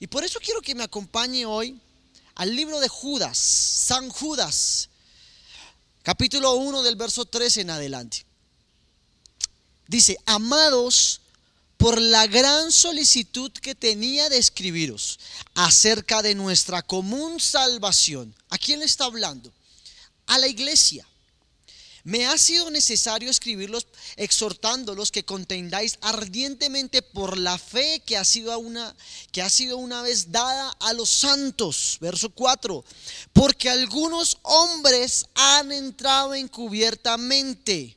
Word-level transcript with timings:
Y 0.00 0.06
por 0.06 0.24
eso 0.24 0.38
quiero 0.40 0.60
que 0.60 0.74
me 0.74 0.84
acompañe 0.84 1.46
hoy 1.46 1.78
al 2.34 2.54
libro 2.54 2.80
de 2.80 2.88
Judas, 2.88 3.38
San 3.38 4.08
Judas, 4.10 4.88
capítulo 6.02 6.54
1 6.54 6.82
del 6.82 6.96
verso 6.96 7.24
13 7.24 7.62
en 7.62 7.70
adelante. 7.70 8.24
Dice, 9.86 10.18
amados, 10.26 11.20
por 11.76 12.00
la 12.00 12.26
gran 12.26 12.72
solicitud 12.72 13.52
que 13.52 13.74
tenía 13.74 14.28
de 14.28 14.38
escribiros 14.38 15.20
acerca 15.54 16.22
de 16.22 16.34
nuestra 16.34 16.82
común 16.82 17.40
salvación. 17.40 18.34
¿A 18.48 18.58
quién 18.58 18.80
le 18.80 18.86
está 18.86 19.04
hablando? 19.04 19.52
A 20.26 20.38
la 20.38 20.48
iglesia. 20.48 21.06
Me 22.04 22.26
ha 22.26 22.36
sido 22.36 22.70
necesario 22.70 23.30
escribirlos 23.30 23.86
exhortándolos 24.16 25.10
que 25.10 25.24
contendáis 25.24 25.96
ardientemente 26.02 27.00
por 27.00 27.38
la 27.38 27.56
fe 27.56 28.02
que 28.04 28.18
ha 28.18 28.24
sido 28.26 28.58
una 28.58 28.94
que 29.32 29.40
ha 29.40 29.48
sido 29.48 29.78
una 29.78 30.02
vez 30.02 30.30
dada 30.30 30.68
a 30.80 30.92
los 30.92 31.08
santos, 31.08 31.96
verso 32.02 32.28
4, 32.28 32.84
porque 33.32 33.70
algunos 33.70 34.36
hombres 34.42 35.24
han 35.34 35.72
entrado 35.72 36.34
encubiertamente. 36.34 37.96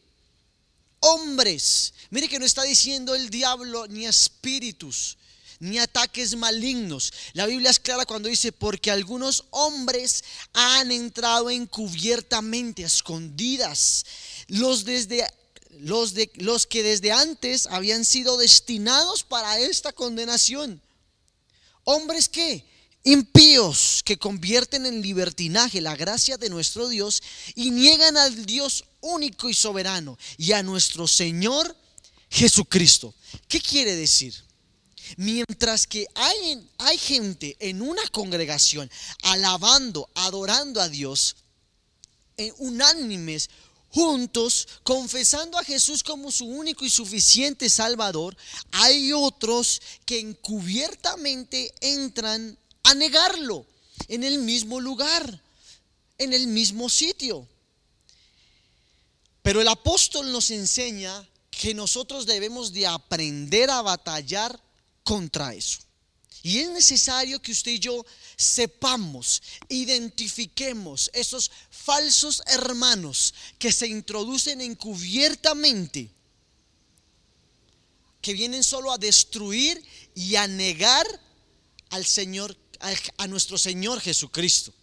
Hombres, 1.02 1.94
mire 2.10 2.30
que 2.30 2.40
no 2.40 2.46
está 2.46 2.64
diciendo 2.64 3.14
el 3.14 3.30
diablo 3.30 3.88
ni 3.88 4.06
espíritus 4.06 5.18
ni 5.60 5.80
ataques 5.80 6.36
malignos. 6.36 7.12
La 7.34 7.46
Biblia 7.46 7.72
es 7.72 7.80
clara 7.80 8.06
cuando 8.06 8.30
dice, 8.30 8.52
porque 8.52 8.92
algunos 8.92 9.46
hombres 9.52 10.24
han 10.54 10.92
entrado 10.92 11.50
encubiertamente, 11.50 12.84
escondidas, 12.84 14.06
los 14.48 14.86
desde 14.86 15.28
los, 15.80 16.14
de, 16.14 16.32
los 16.36 16.66
que 16.66 16.84
desde 16.84 17.12
antes 17.12 17.68
habían 17.68 18.06
sido 18.06 18.38
destinados 18.38 19.24
para 19.24 19.60
esta 19.60 19.92
condenación. 19.94 20.82
Hombres 21.84 22.30
que 22.30 22.66
impíos 23.04 24.02
que 24.04 24.18
convierten 24.18 24.86
en 24.86 25.02
libertinaje 25.02 25.80
la 25.82 25.96
gracia 25.96 26.38
de 26.38 26.50
nuestro 26.50 26.90
Dios 26.90 27.24
y 27.56 27.72
niegan 27.72 28.18
al 28.18 28.46
Dios 28.46 28.84
único 29.02 29.50
y 29.50 29.54
soberano 29.54 30.18
y 30.38 30.52
a 30.52 30.64
nuestro 30.64 31.08
Señor 31.08 31.76
Jesucristo. 32.30 33.14
¿Qué 33.48 33.62
quiere 33.62 33.96
decir? 33.96 34.34
Mientras 35.16 35.88
que 35.88 36.06
hay, 36.16 36.70
hay 36.80 36.98
gente 36.98 37.56
en 37.60 37.82
una 37.82 38.06
congregación 38.10 38.90
alabando, 39.24 40.10
adorando 40.16 40.82
a 40.82 40.90
Dios, 40.90 41.38
en 42.36 42.54
unánimes, 42.58 43.50
juntos, 43.90 44.68
confesando 44.84 45.58
a 45.58 45.64
Jesús 45.64 46.04
como 46.04 46.32
su 46.32 46.46
único 46.46 46.86
y 46.86 46.90
suficiente 46.90 47.70
Salvador, 47.70 48.36
hay 48.72 49.14
otros 49.14 49.82
que 50.06 50.20
encubiertamente 50.20 51.74
entran 51.82 52.58
a 52.84 52.94
negarlo 52.94 53.66
en 54.08 54.24
el 54.24 54.40
mismo 54.40 54.80
lugar, 54.80 55.42
en 56.18 56.34
el 56.34 56.48
mismo 56.48 56.90
sitio. 56.90 57.48
Pero 59.42 59.62
el 59.62 59.68
apóstol 59.68 60.32
nos 60.32 60.52
enseña 60.52 61.28
que 61.50 61.74
nosotros 61.74 62.26
debemos 62.26 62.74
de 62.74 62.86
aprender 62.86 63.70
a 63.72 63.82
batallar 63.82 64.60
contra 65.08 65.54
eso. 65.54 65.80
Y 66.44 66.60
es 66.60 66.70
necesario 66.70 67.42
que 67.42 67.54
usted 67.54 67.72
y 67.72 67.80
yo 67.80 68.06
sepamos, 68.36 69.42
identifiquemos 69.70 71.10
esos 71.14 71.50
falsos 71.72 72.44
hermanos 72.46 73.34
que 73.58 73.72
se 73.72 73.88
introducen 73.88 74.60
encubiertamente, 74.60 76.10
que 78.22 78.34
vienen 78.34 78.66
solo 78.66 78.92
a 78.92 78.98
destruir 78.98 79.82
y 80.14 80.36
a 80.36 80.46
negar 80.46 81.08
al 81.92 82.06
Señor, 82.06 82.58
a 83.18 83.28
nuestro 83.28 83.58
Señor 83.58 84.02
Jesucristo. 84.02 84.74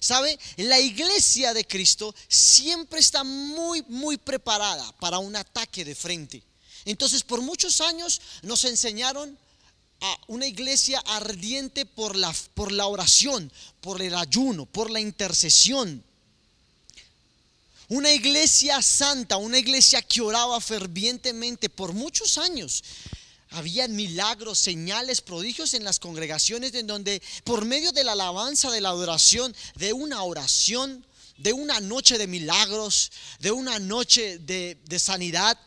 ¿Sabe? 0.00 0.36
La 0.56 0.80
iglesia 0.80 1.54
de 1.54 1.64
Cristo 1.64 2.12
siempre 2.26 2.98
está 2.98 3.22
muy, 3.22 3.82
muy 3.88 4.16
preparada 4.16 4.90
para 4.98 5.18
un 5.18 5.36
ataque 5.36 5.84
de 5.84 5.94
frente. 5.94 6.42
Entonces, 6.84 7.22
por 7.22 7.42
muchos 7.42 7.80
años 7.80 8.20
nos 8.42 8.64
enseñaron 8.64 9.38
una 10.28 10.46
iglesia 10.46 11.00
ardiente 11.06 11.86
por 11.86 12.16
la, 12.16 12.34
por 12.54 12.70
la 12.72 12.86
oración, 12.86 13.50
por 13.80 14.00
el 14.02 14.14
ayuno, 14.14 14.66
por 14.66 14.90
la 14.90 15.00
intercesión. 15.00 16.04
Una 17.88 18.12
iglesia 18.12 18.82
santa, 18.82 19.38
una 19.38 19.58
iglesia 19.58 20.02
que 20.02 20.20
oraba 20.20 20.60
fervientemente 20.60 21.70
por 21.70 21.94
muchos 21.94 22.36
años. 22.36 22.84
Había 23.50 23.88
milagros, 23.88 24.58
señales, 24.58 25.22
prodigios 25.22 25.72
en 25.72 25.84
las 25.84 25.98
congregaciones 25.98 26.74
en 26.74 26.86
donde 26.86 27.22
por 27.44 27.64
medio 27.64 27.92
de 27.92 28.04
la 28.04 28.12
alabanza, 28.12 28.70
de 28.70 28.82
la 28.82 28.90
adoración, 28.90 29.56
de 29.76 29.94
una 29.94 30.22
oración, 30.22 31.04
de 31.38 31.54
una 31.54 31.80
noche 31.80 32.18
de 32.18 32.26
milagros, 32.26 33.10
de 33.38 33.52
una 33.52 33.78
noche 33.78 34.38
de, 34.38 34.76
de 34.84 34.98
sanidad, 34.98 35.58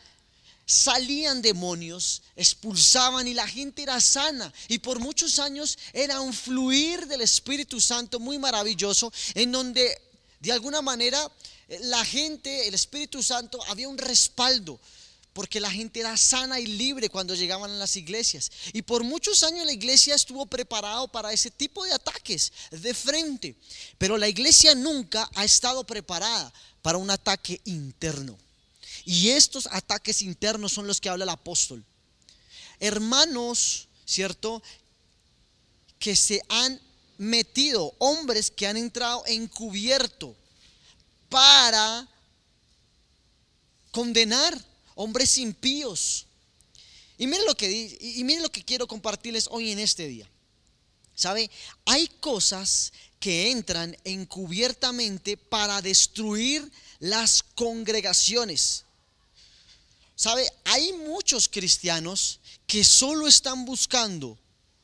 salían 0.72 1.42
demonios, 1.42 2.22
expulsaban 2.36 3.28
y 3.28 3.34
la 3.34 3.48
gente 3.48 3.84
era 3.84 4.00
sana. 4.00 4.52
Y 4.70 4.80
por 4.80 5.00
muchos 5.00 5.38
años 5.40 5.78
era 5.92 6.22
un 6.22 6.34
fluir 6.34 7.08
del 7.08 7.22
Espíritu 7.22 7.82
Santo 7.82 8.20
muy 8.20 8.40
maravilloso 8.40 9.12
en 9.36 9.52
donde 9.52 10.02
de 10.40 10.52
alguna 10.52 10.82
manera 10.82 11.30
la 11.82 12.04
gente, 12.06 12.68
el 12.68 12.74
Espíritu 12.74 13.22
Santo, 13.22 13.60
había 13.68 13.90
un 13.90 13.98
respaldo 13.98 14.80
porque 15.34 15.60
la 15.60 15.72
gente 15.72 16.00
era 16.00 16.16
sana 16.18 16.60
y 16.60 16.66
libre 16.66 17.10
cuando 17.10 17.36
llegaban 17.36 17.72
a 17.72 17.76
las 17.76 17.96
iglesias. 17.96 18.52
Y 18.74 18.82
por 18.82 19.04
muchos 19.04 19.44
años 19.44 19.66
la 19.66 19.72
iglesia 19.72 20.16
estuvo 20.16 20.46
preparado 20.46 21.08
para 21.10 21.32
ese 21.32 21.52
tipo 21.52 21.84
de 21.84 21.94
ataques 21.94 22.52
de 22.72 22.94
frente. 22.94 23.56
Pero 23.98 24.18
la 24.18 24.28
iglesia 24.28 24.76
nunca 24.76 25.30
ha 25.36 25.46
estado 25.46 25.86
preparada 25.86 26.52
para 26.82 26.98
un 26.98 27.10
ataque 27.10 27.62
interno. 27.66 28.38
Y 29.06 29.30
estos 29.30 29.68
ataques 29.72 30.22
internos 30.22 30.74
son 30.74 30.88
los 30.88 31.02
que 31.02 31.10
habla 31.10 31.24
el 31.24 31.30
apóstol. 31.30 31.84
Hermanos, 32.80 33.88
¿cierto? 34.06 34.62
Que 36.00 36.16
se 36.16 36.42
han 36.50 36.80
metido, 37.18 37.94
hombres 38.00 38.50
que 38.50 38.66
han 38.68 38.78
entrado 38.78 39.24
encubierto 39.28 40.36
para 41.30 42.08
condenar 43.92 44.60
hombres 44.96 45.38
impíos. 45.38 46.26
Y 47.18 47.28
miren 47.28 47.46
lo 47.46 47.56
que 47.56 47.98
y 48.02 48.24
miren 48.24 48.42
lo 48.42 48.52
que 48.52 48.64
quiero 48.64 48.88
compartirles 48.88 49.48
hoy 49.52 49.72
en 49.72 49.80
este 49.80 50.08
día. 50.08 50.28
¿Sabe? 51.14 51.52
Hay 51.86 52.08
cosas 52.08 52.92
que 53.20 53.52
entran 53.52 53.96
encubiertamente 54.04 55.38
para 55.38 55.82
destruir 55.82 56.72
las 57.00 57.44
congregaciones. 57.44 58.86
¿Sabe? 60.22 60.48
Hay 60.66 60.94
muchos 60.94 61.50
cristianos 61.50 62.42
que 62.68 62.84
solo 62.84 63.28
están 63.28 63.66
buscando 63.66 64.38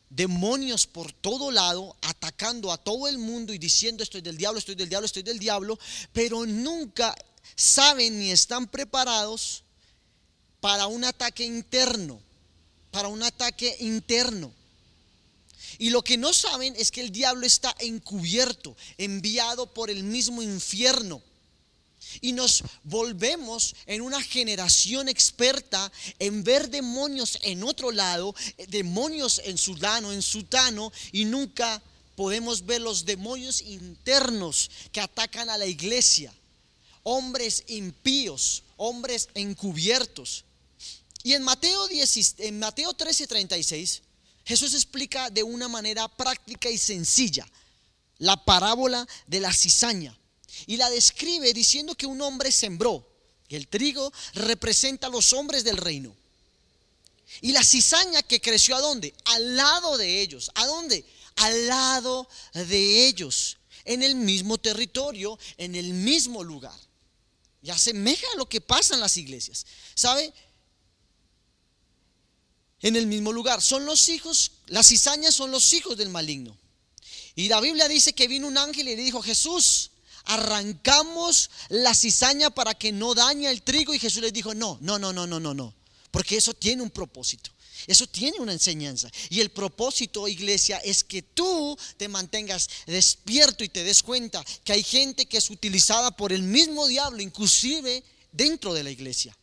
demonios 0.10 0.88
por 0.88 1.12
todo 1.14 1.52
lado, 1.52 1.96
atacando 2.02 2.72
a 2.72 2.78
todo 2.80 3.08
el 3.08 3.20
mundo 3.20 3.54
y 3.54 3.60
diciendo 3.60 4.02
estoy 4.02 4.22
del 4.22 4.36
diablo, 4.36 4.58
estoy 4.58 4.74
del 4.74 4.90
diablo, 4.90 5.06
estoy 5.06 5.22
del 5.22 5.38
diablo, 5.38 5.78
pero 6.12 6.48
nunca 6.48 7.16
saben 7.56 8.18
ni 8.18 8.32
están 8.32 8.66
preparados 8.66 9.62
para 10.60 10.88
un 10.88 11.04
ataque 11.04 11.44
interno, 11.44 12.20
para 12.90 13.08
un 13.08 13.22
ataque 13.22 13.78
interno. 13.82 14.52
Y 15.78 15.92
lo 15.92 16.04
que 16.04 16.18
no 16.18 16.34
saben 16.34 16.74
es 16.78 16.90
que 16.90 17.02
el 17.02 17.12
diablo 17.12 17.46
está 17.46 17.76
encubierto, 17.78 18.76
enviado 18.98 19.72
por 19.72 19.92
el 19.92 20.04
mismo 20.04 20.42
infierno. 20.42 21.22
Y 22.22 22.32
nos 22.32 22.64
volvemos 22.84 23.76
en 23.86 24.02
una 24.02 24.22
generación 24.22 25.10
experta 25.10 25.92
en 26.20 26.44
ver 26.44 26.70
demonios 26.70 27.38
en 27.44 27.64
otro 27.64 27.92
lado, 27.92 28.34
demonios 28.68 29.42
en 29.44 29.58
Sudano, 29.58 30.12
en 30.12 30.22
Sutano, 30.22 30.92
y 31.12 31.26
nunca 31.26 31.82
podemos 32.16 32.66
ver 32.66 32.82
los 32.82 33.06
demonios 33.06 33.62
internos 33.62 34.72
que 34.92 35.02
atacan 35.02 35.50
a 35.50 35.58
la 35.58 35.68
iglesia. 35.68 36.34
Hombres 37.04 37.64
impíos, 37.68 38.64
hombres 38.76 39.30
encubiertos. 39.36 40.44
Y 41.24 41.34
en 41.34 41.44
Mateo, 41.44 41.88
10, 41.88 42.36
en 42.40 42.60
Mateo 42.60 42.94
13, 42.94 43.28
36, 43.28 44.02
Jesús 44.46 44.74
explica 44.74 45.30
de 45.30 45.44
una 45.44 45.68
manera 45.68 46.08
práctica 46.08 46.70
y 46.70 46.78
sencilla 46.78 47.46
la 48.18 48.46
parábola 48.46 49.08
de 49.28 49.40
la 49.40 49.54
cizaña. 49.54 50.18
Y 50.66 50.78
la 50.78 50.90
describe 50.90 51.54
diciendo 51.54 51.96
que 51.96 52.06
un 52.06 52.22
hombre 52.22 52.52
sembró, 52.52 53.08
el 53.50 53.68
trigo 53.68 54.12
representa 54.34 55.08
a 55.08 55.10
los 55.10 55.34
hombres 55.34 55.64
del 55.64 55.78
reino. 55.78 56.16
Y 57.42 57.52
la 57.52 57.64
cizaña 57.64 58.24
que 58.24 58.42
creció 58.42 58.76
a 58.76 58.82
dónde? 58.82 59.14
Al 59.26 59.56
lado 59.56 59.98
de 59.98 60.22
ellos. 60.22 60.50
¿A 60.56 60.66
dónde? 60.66 61.06
Al 61.36 61.68
lado 61.68 62.28
de 62.54 63.08
ellos. 63.08 63.58
En 63.86 64.02
el 64.02 64.16
mismo 64.16 64.58
territorio, 64.58 65.38
en 65.58 65.76
el 65.76 65.94
mismo 65.94 66.44
lugar. 66.44 66.78
Y 67.62 67.70
asemeja 67.70 68.26
a 68.34 68.38
lo 68.38 68.48
que 68.48 68.62
pasa 68.62 68.96
en 68.96 69.02
las 69.02 69.18
iglesias. 69.18 69.66
¿Sabe? 69.94 70.34
en 72.82 72.96
el 72.96 73.08
mismo 73.08 73.34
lugar. 73.34 73.62
Son 73.62 73.86
los 73.86 74.10
hijos, 74.10 74.52
las 74.68 74.88
cizañas 74.88 75.36
son 75.36 75.52
los 75.52 75.74
hijos 75.74 75.98
del 75.98 76.10
maligno. 76.10 76.58
Y 77.36 77.48
la 77.50 77.62
Biblia 77.62 77.88
dice 77.88 78.14
que 78.14 78.28
vino 78.28 78.48
un 78.48 78.58
ángel 78.58 78.88
y 78.88 78.96
le 78.96 79.04
dijo, 79.04 79.22
Jesús, 79.22 79.92
arrancamos 80.28 81.50
la 81.70 81.94
cizaña 81.94 82.50
para 82.50 82.74
que 82.74 82.92
no 82.92 83.16
dañe 83.16 83.50
el 83.50 83.64
trigo. 83.64 83.94
Y 83.94 84.00
Jesús 84.00 84.22
les 84.22 84.34
dijo, 84.34 84.54
no, 84.54 84.78
no, 84.82 85.00
no, 85.00 85.12
no, 85.12 85.26
no, 85.26 85.40
no, 85.40 85.54
no. 85.54 85.74
Porque 86.12 86.38
eso 86.38 86.54
tiene 86.54 86.84
un 86.84 86.90
propósito. 86.90 87.50
Eso 87.86 88.08
tiene 88.08 88.40
una 88.40 88.54
enseñanza. 88.54 89.10
Y 89.30 89.40
el 89.40 89.50
propósito, 89.50 90.28
iglesia, 90.28 90.78
es 90.80 91.04
que 91.04 91.22
tú 91.22 91.78
te 91.96 92.08
mantengas 92.08 92.70
despierto 92.86 93.64
y 93.64 93.70
te 93.70 93.84
des 93.84 94.04
cuenta 94.04 94.44
que 94.64 94.74
hay 94.74 94.84
gente 94.84 95.26
que 95.26 95.38
es 95.38 95.50
utilizada 95.50 96.12
por 96.12 96.34
el 96.34 96.44
mismo 96.44 96.88
diablo, 96.88 97.22
inclusive 97.22 98.04
dentro 98.32 98.74
de 98.74 98.84
la 98.84 98.90
iglesia. 98.90 99.38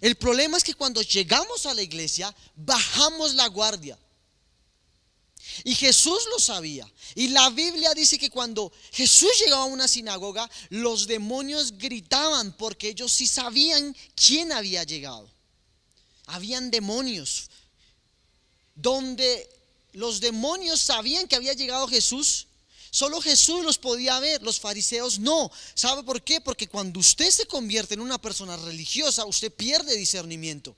El 0.00 0.16
problema 0.16 0.56
es 0.56 0.64
que 0.64 0.74
cuando 0.74 1.02
llegamos 1.02 1.66
a 1.66 1.74
la 1.74 1.82
iglesia, 1.82 2.34
bajamos 2.54 3.34
la 3.34 3.46
guardia. 3.48 3.98
Y 5.64 5.74
Jesús 5.74 6.26
lo 6.30 6.38
sabía. 6.38 6.90
Y 7.14 7.28
la 7.28 7.50
Biblia 7.50 7.92
dice 7.94 8.18
que 8.18 8.30
cuando 8.30 8.72
Jesús 8.92 9.30
llegaba 9.38 9.62
a 9.62 9.66
una 9.66 9.88
sinagoga, 9.88 10.50
los 10.70 11.06
demonios 11.06 11.78
gritaban 11.78 12.52
porque 12.56 12.88
ellos 12.88 13.12
sí 13.12 13.26
sabían 13.26 13.96
quién 14.14 14.52
había 14.52 14.84
llegado. 14.84 15.28
Habían 16.26 16.70
demonios. 16.70 17.50
Donde 18.74 19.48
los 19.92 20.20
demonios 20.20 20.80
sabían 20.80 21.28
que 21.28 21.36
había 21.36 21.52
llegado 21.52 21.86
Jesús, 21.86 22.46
solo 22.90 23.20
Jesús 23.20 23.62
los 23.62 23.78
podía 23.78 24.18
ver, 24.20 24.42
los 24.42 24.58
fariseos 24.58 25.18
no. 25.18 25.50
¿Sabe 25.74 26.02
por 26.02 26.22
qué? 26.22 26.40
Porque 26.40 26.68
cuando 26.68 27.00
usted 27.00 27.30
se 27.30 27.46
convierte 27.46 27.94
en 27.94 28.00
una 28.00 28.20
persona 28.20 28.56
religiosa, 28.56 29.26
usted 29.26 29.52
pierde 29.52 29.96
discernimiento. 29.96 30.74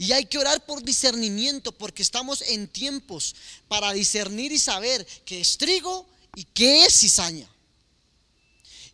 Y 0.00 0.12
hay 0.12 0.24
que 0.24 0.38
orar 0.38 0.64
por 0.64 0.82
discernimiento 0.82 1.72
porque 1.72 2.02
estamos 2.02 2.40
en 2.40 2.68
tiempos 2.68 3.36
para 3.68 3.92
discernir 3.92 4.50
y 4.50 4.58
saber 4.58 5.06
qué 5.26 5.42
es 5.42 5.58
trigo 5.58 6.06
y 6.34 6.44
qué 6.44 6.86
es 6.86 7.00
cizaña. 7.00 7.46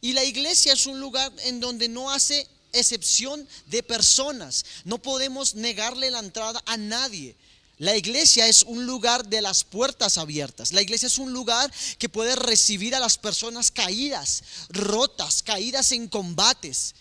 Y 0.00 0.14
la 0.14 0.24
iglesia 0.24 0.72
es 0.72 0.84
un 0.84 0.98
lugar 0.98 1.32
en 1.44 1.60
donde 1.60 1.88
no 1.88 2.10
hace 2.10 2.48
excepción 2.72 3.46
de 3.66 3.84
personas. 3.84 4.64
No 4.82 4.98
podemos 4.98 5.54
negarle 5.54 6.10
la 6.10 6.18
entrada 6.18 6.60
a 6.66 6.76
nadie. 6.76 7.36
La 7.78 7.96
iglesia 7.96 8.48
es 8.48 8.64
un 8.64 8.84
lugar 8.84 9.28
de 9.28 9.42
las 9.42 9.62
puertas 9.62 10.18
abiertas. 10.18 10.72
La 10.72 10.82
iglesia 10.82 11.06
es 11.06 11.18
un 11.18 11.32
lugar 11.32 11.72
que 11.98 12.08
puede 12.08 12.34
recibir 12.34 12.96
a 12.96 13.00
las 13.00 13.16
personas 13.16 13.70
caídas, 13.70 14.42
rotas, 14.70 15.44
caídas 15.44 15.92
en 15.92 16.08
combates. 16.08 16.96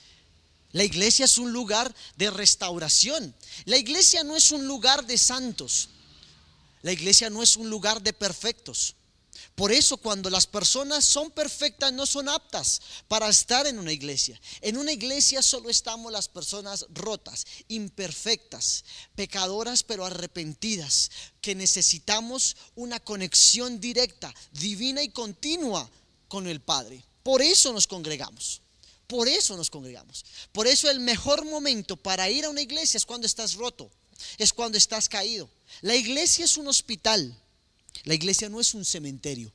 La 0.73 0.83
iglesia 0.83 1.25
es 1.25 1.37
un 1.37 1.53
lugar 1.53 1.95
de 2.17 2.29
restauración. 2.29 3.33
La 3.63 3.77
iglesia 3.77 4.23
no 4.23 4.35
es 4.35 4.51
un 4.51 4.67
lugar 4.67 5.05
de 5.05 5.17
santos. 5.17 5.89
La 6.81 6.91
iglesia 6.91 7.29
no 7.29 7.41
es 7.41 7.55
un 7.57 7.69
lugar 7.69 8.01
de 8.01 8.13
perfectos. 8.13 8.95
Por 9.55 9.71
eso 9.71 9.97
cuando 9.97 10.29
las 10.29 10.47
personas 10.47 11.05
son 11.05 11.31
perfectas 11.31 11.93
no 11.93 12.05
son 12.05 12.27
aptas 12.27 12.81
para 13.07 13.29
estar 13.29 13.65
en 13.67 13.79
una 13.79 13.93
iglesia. 13.93 14.39
En 14.61 14.77
una 14.77 14.91
iglesia 14.91 15.41
solo 15.41 15.69
estamos 15.69 16.11
las 16.11 16.27
personas 16.27 16.85
rotas, 16.93 17.45
imperfectas, 17.69 18.83
pecadoras 19.15 19.83
pero 19.83 20.05
arrepentidas, 20.05 21.09
que 21.41 21.55
necesitamos 21.55 22.57
una 22.75 22.99
conexión 22.99 23.79
directa, 23.79 24.33
divina 24.51 25.01
y 25.01 25.09
continua 25.09 25.89
con 26.27 26.47
el 26.47 26.59
Padre. 26.59 27.03
Por 27.23 27.41
eso 27.41 27.71
nos 27.71 27.87
congregamos. 27.87 28.61
Por 29.07 29.27
eso 29.27 29.55
nos 29.55 29.69
congregamos. 29.69 30.25
Por 30.51 30.67
eso 30.67 30.89
el 30.89 30.99
mejor 30.99 31.45
momento 31.45 31.95
para 31.95 32.29
ir 32.29 32.45
a 32.45 32.49
una 32.49 32.61
iglesia 32.61 32.97
es 32.97 33.05
cuando 33.05 33.27
estás 33.27 33.53
roto, 33.53 33.91
es 34.37 34.51
cuando 34.51 34.77
estás 34.77 35.07
caído. 35.09 35.49
La 35.81 35.95
iglesia 35.95 36.45
es 36.45 36.57
un 36.57 36.67
hospital, 36.67 37.35
la 38.03 38.13
iglesia 38.13 38.49
no 38.49 38.59
es 38.59 38.73
un 38.73 38.85
cementerio. 38.85 39.51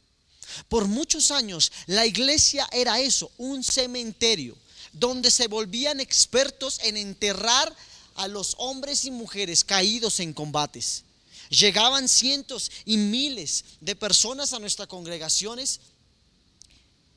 Por 0.68 0.86
muchos 0.86 1.30
años 1.30 1.72
la 1.86 2.06
iglesia 2.06 2.68
era 2.72 3.00
eso, 3.00 3.30
un 3.38 3.62
cementerio, 3.62 4.56
donde 4.92 5.30
se 5.30 5.46
volvían 5.46 6.00
expertos 6.00 6.80
en 6.82 6.96
enterrar 6.96 7.74
a 8.16 8.28
los 8.28 8.54
hombres 8.58 9.04
y 9.04 9.10
mujeres 9.10 9.64
caídos 9.64 10.20
en 10.20 10.32
combates. 10.32 11.04
Llegaban 11.48 12.08
cientos 12.08 12.70
y 12.84 12.96
miles 12.96 13.64
de 13.80 13.96
personas 13.96 14.52
a 14.52 14.58
nuestras 14.60 14.88
congregaciones 14.88 15.80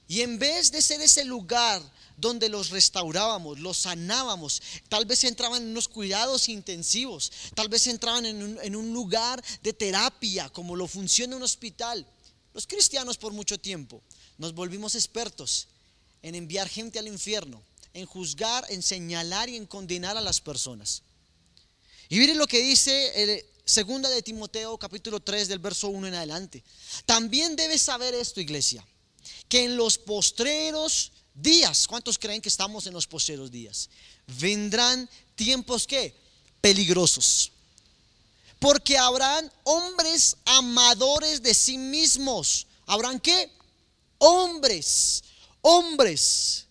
y 0.07 0.21
en 0.21 0.39
vez 0.39 0.71
de 0.71 0.81
ser 0.81 1.01
ese 1.01 1.23
lugar 1.23 1.81
donde 2.23 2.47
los 2.49 2.69
restaurábamos, 2.69 3.59
los 3.59 3.77
sanábamos. 3.77 4.61
Tal 4.87 5.05
vez 5.05 5.23
entraban 5.25 5.61
en 5.61 5.69
unos 5.69 5.89
cuidados 5.89 6.47
intensivos, 6.49 7.31
tal 7.53 7.67
vez 7.67 7.85
entraban 7.87 8.25
en 8.25 8.75
un, 8.75 8.93
lugar 8.93 9.43
de 9.61 9.73
terapia, 9.73 10.49
como 10.49 10.75
lo 10.75 10.87
funciona 10.87 11.35
un 11.35 11.43
hospital. 11.43 12.07
Los 12.53 12.65
cristianos 12.65 13.17
por 13.17 13.33
mucho 13.33 13.59
tiempo 13.59 14.01
nos 14.37 14.53
volvimos 14.53 14.95
expertos 14.95 15.67
en 16.21 16.35
enviar 16.35 16.69
gente 16.69 16.97
al 16.97 17.07
infierno, 17.07 17.61
en 17.93 18.05
juzgar, 18.05 18.65
en 18.69 18.81
señalar 18.81 19.49
y 19.49 19.57
en 19.57 19.65
condenar 19.65 20.17
a 20.17 20.21
las 20.21 20.39
personas. 20.39 21.03
Y 22.09 22.19
miren 22.19 22.37
lo 22.37 22.47
que 22.47 22.61
dice 22.61 23.21
el 23.21 23.45
segunda 23.65 24.09
de 24.09 24.21
Timoteo 24.21 24.77
capítulo 24.77 25.19
3 25.19 25.47
del 25.47 25.59
verso 25.59 25.89
1 25.89 26.07
en 26.07 26.13
adelante. 26.13 26.63
También 27.05 27.55
debes 27.55 27.81
saber 27.81 28.13
esto, 28.13 28.39
iglesia, 28.39 28.85
que 29.49 29.65
en 29.65 29.75
los 29.75 29.97
postreros 29.97 31.12
días. 31.33 31.87
¿Cuántos 31.87 32.17
creen 32.17 32.41
que 32.41 32.49
estamos 32.49 32.87
en 32.87 32.93
los 32.93 33.07
posteros 33.07 33.51
días? 33.51 33.89
Vendrán 34.27 35.09
tiempos 35.35 35.87
que 35.87 36.15
peligrosos. 36.61 37.51
Porque 38.59 38.97
habrán 38.97 39.51
hombres 39.63 40.37
amadores 40.45 41.41
de 41.41 41.53
sí 41.53 41.77
mismos. 41.77 42.67
¿Habrán 42.85 43.19
qué? 43.19 43.51
Hombres, 44.19 45.23
hombres 45.61 46.63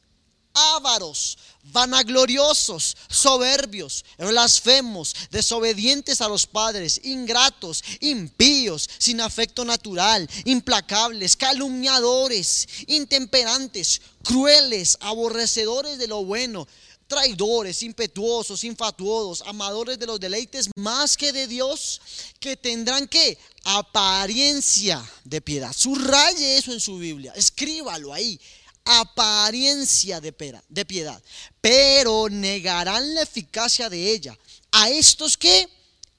ávaros, 0.54 1.38
vanagloriosos, 1.64 2.96
soberbios, 3.08 4.04
blasfemos, 4.18 5.14
desobedientes 5.30 6.20
a 6.20 6.28
los 6.28 6.46
padres, 6.46 7.00
ingratos, 7.04 7.82
impíos, 8.00 8.88
sin 8.98 9.20
afecto 9.20 9.64
natural, 9.64 10.28
implacables, 10.44 11.36
calumniadores, 11.36 12.66
intemperantes, 12.86 14.02
crueles, 14.24 14.98
aborrecedores 15.00 15.98
de 15.98 16.08
lo 16.08 16.24
bueno, 16.24 16.66
traidores, 17.06 17.82
impetuosos, 17.82 18.64
infatuosos, 18.64 19.46
amadores 19.46 19.98
de 19.98 20.06
los 20.06 20.18
deleites 20.18 20.70
más 20.76 21.16
que 21.16 21.32
de 21.32 21.46
Dios, 21.46 22.00
que 22.40 22.56
tendrán 22.56 23.06
que 23.06 23.38
apariencia 23.64 25.02
de 25.24 25.40
piedad. 25.40 25.72
Subraye 25.76 26.56
eso 26.56 26.72
en 26.72 26.80
su 26.80 26.98
Biblia, 26.98 27.32
escríbalo 27.36 28.12
ahí 28.12 28.40
apariencia 28.84 30.20
de, 30.20 30.34
de 30.68 30.84
piedad, 30.84 31.22
pero 31.60 32.28
negarán 32.28 33.14
la 33.14 33.22
eficacia 33.22 33.88
de 33.88 34.12
ella. 34.12 34.38
A 34.70 34.90
estos 34.90 35.36
que 35.36 35.68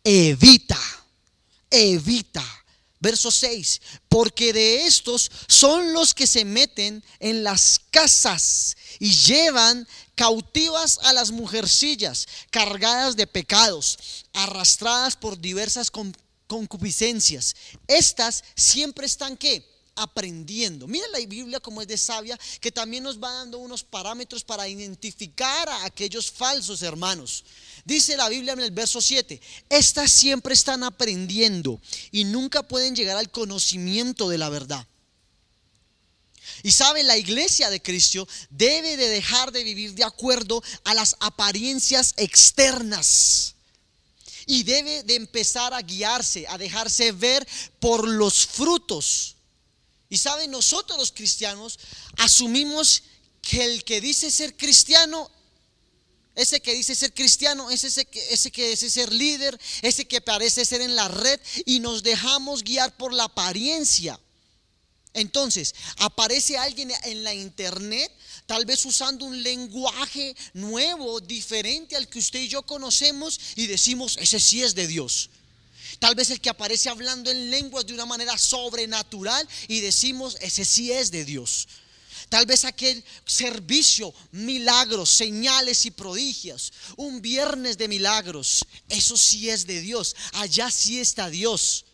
evita, 0.03 0.79
evita. 1.69 2.43
Verso 2.99 3.31
6, 3.31 3.81
porque 4.07 4.53
de 4.53 4.87
estos 4.87 5.29
son 5.49 5.91
los 5.91 6.13
que 6.13 6.25
se 6.25 6.45
meten 6.45 7.03
en 7.19 7.43
las 7.43 7.81
casas 7.91 8.77
y 8.97 9.13
llevan 9.13 9.85
cautivas 10.15 10.99
a 11.03 11.11
las 11.11 11.29
mujercillas, 11.31 12.25
cargadas 12.49 13.17
de 13.17 13.27
pecados, 13.27 14.23
arrastradas 14.31 15.17
por 15.17 15.37
diversas 15.37 15.91
concupiscencias. 16.47 17.57
Estas 17.87 18.45
siempre 18.55 19.05
están 19.05 19.35
que 19.35 19.72
aprendiendo. 19.95 20.87
Mira 20.87 21.05
la 21.11 21.19
Biblia 21.19 21.59
como 21.59 21.81
es 21.81 21.87
de 21.87 21.97
sabia, 21.97 22.39
que 22.59 22.71
también 22.71 23.03
nos 23.03 23.21
va 23.21 23.31
dando 23.31 23.57
unos 23.57 23.83
parámetros 23.83 24.43
para 24.43 24.67
identificar 24.67 25.69
a 25.69 25.85
aquellos 25.85 26.31
falsos 26.31 26.81
hermanos. 26.81 27.43
Dice 27.85 28.17
la 28.17 28.29
Biblia 28.29 28.53
en 28.53 28.61
el 28.61 28.71
verso 28.71 29.01
7, 29.01 29.39
estas 29.69 30.11
siempre 30.11 30.53
están 30.53 30.83
aprendiendo 30.83 31.79
y 32.11 32.23
nunca 32.23 32.63
pueden 32.63 32.95
llegar 32.95 33.17
al 33.17 33.29
conocimiento 33.29 34.29
de 34.29 34.37
la 34.37 34.49
verdad. 34.49 34.87
Y 36.61 36.71
sabe, 36.71 37.03
la 37.03 37.17
iglesia 37.17 37.69
de 37.69 37.81
Cristo 37.81 38.27
debe 38.49 38.95
de 38.95 39.09
dejar 39.09 39.51
de 39.51 39.63
vivir 39.63 39.93
de 39.93 40.03
acuerdo 40.05 40.63
a 40.85 40.93
las 40.93 41.17
apariencias 41.19 42.13
externas. 42.17 43.55
Y 44.45 44.63
debe 44.63 45.03
de 45.03 45.15
empezar 45.15 45.73
a 45.73 45.81
guiarse, 45.81 46.45
a 46.47 46.57
dejarse 46.57 47.11
ver 47.11 47.47
por 47.79 48.07
los 48.07 48.45
frutos 48.45 49.35
y 50.13 50.17
saben, 50.17 50.51
nosotros 50.51 50.99
los 50.99 51.11
cristianos 51.11 51.79
asumimos 52.17 53.01
que 53.41 53.65
el 53.65 53.83
que 53.83 53.99
dice 53.99 54.29
ser 54.29 54.55
cristiano, 54.55 55.27
ese 56.35 56.61
que 56.61 56.75
dice 56.75 56.93
ser 56.93 57.15
cristiano, 57.15 57.71
es 57.71 57.83
ese 57.83 58.05
que, 58.05 58.31
ese 58.31 58.51
que 58.51 58.69
dice 58.69 58.91
ser 58.91 59.11
líder, 59.11 59.59
ese 59.81 60.05
que 60.05 60.21
parece 60.21 60.65
ser 60.65 60.81
en 60.81 60.95
la 60.95 61.07
red 61.07 61.39
y 61.65 61.79
nos 61.79 62.03
dejamos 62.03 62.63
guiar 62.63 62.95
por 62.95 63.11
la 63.11 63.23
apariencia. 63.23 64.19
Entonces, 65.15 65.73
aparece 65.97 66.59
alguien 66.59 66.91
en 67.05 67.23
la 67.23 67.33
internet, 67.33 68.11
tal 68.45 68.65
vez 68.65 68.85
usando 68.85 69.25
un 69.25 69.41
lenguaje 69.41 70.35
nuevo, 70.53 71.21
diferente 71.21 71.95
al 71.95 72.07
que 72.07 72.19
usted 72.19 72.39
y 72.39 72.49
yo 72.49 72.61
conocemos, 72.61 73.39
y 73.55 73.65
decimos, 73.65 74.15
ese 74.19 74.39
sí 74.39 74.61
es 74.61 74.75
de 74.75 74.85
Dios. 74.85 75.31
Tal 76.03 76.15
vez 76.15 76.31
el 76.31 76.41
que 76.41 76.49
aparece 76.49 76.89
hablando 76.89 77.31
en 77.31 77.49
lenguas 77.49 77.85
de 77.85 77.93
una 77.93 78.05
manera 78.05 78.37
sobrenatural 78.37 79.47
y 79.69 79.79
decimos, 79.79 80.35
ese 80.41 80.65
sí 80.65 80.91
es 80.91 81.11
de 81.11 81.23
Dios. 81.23 81.65
Tal 82.27 82.45
vez 82.45 82.65
aquel 82.65 83.01
servicio, 83.25 84.13
milagros, 84.31 85.09
señales 85.09 85.85
y 85.85 85.91
prodigios, 85.91 86.73
un 86.97 87.21
viernes 87.21 87.77
de 87.77 87.87
milagros, 87.87 88.65
eso 88.89 89.15
sí 89.15 89.49
es 89.49 89.65
de 89.65 89.79
Dios, 89.79 90.13
allá 90.33 90.69
sí 90.69 90.99
está 90.99 91.29
Dios. 91.29 91.85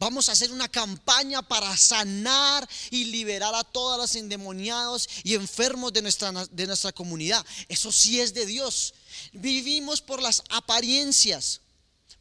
Vamos 0.00 0.28
a 0.28 0.32
hacer 0.32 0.50
una 0.50 0.66
campaña 0.66 1.40
para 1.40 1.76
sanar 1.76 2.68
y 2.90 3.04
liberar 3.04 3.54
a 3.54 3.62
todos 3.62 3.98
los 3.98 4.16
endemoniados 4.16 5.08
y 5.22 5.34
enfermos 5.34 5.92
de 5.92 6.02
nuestra, 6.02 6.32
de 6.32 6.66
nuestra 6.66 6.90
comunidad. 6.90 7.46
Eso 7.68 7.92
sí 7.92 8.18
es 8.18 8.34
de 8.34 8.46
Dios. 8.46 8.94
Vivimos 9.32 10.00
por 10.00 10.20
las 10.20 10.42
apariencias 10.48 11.60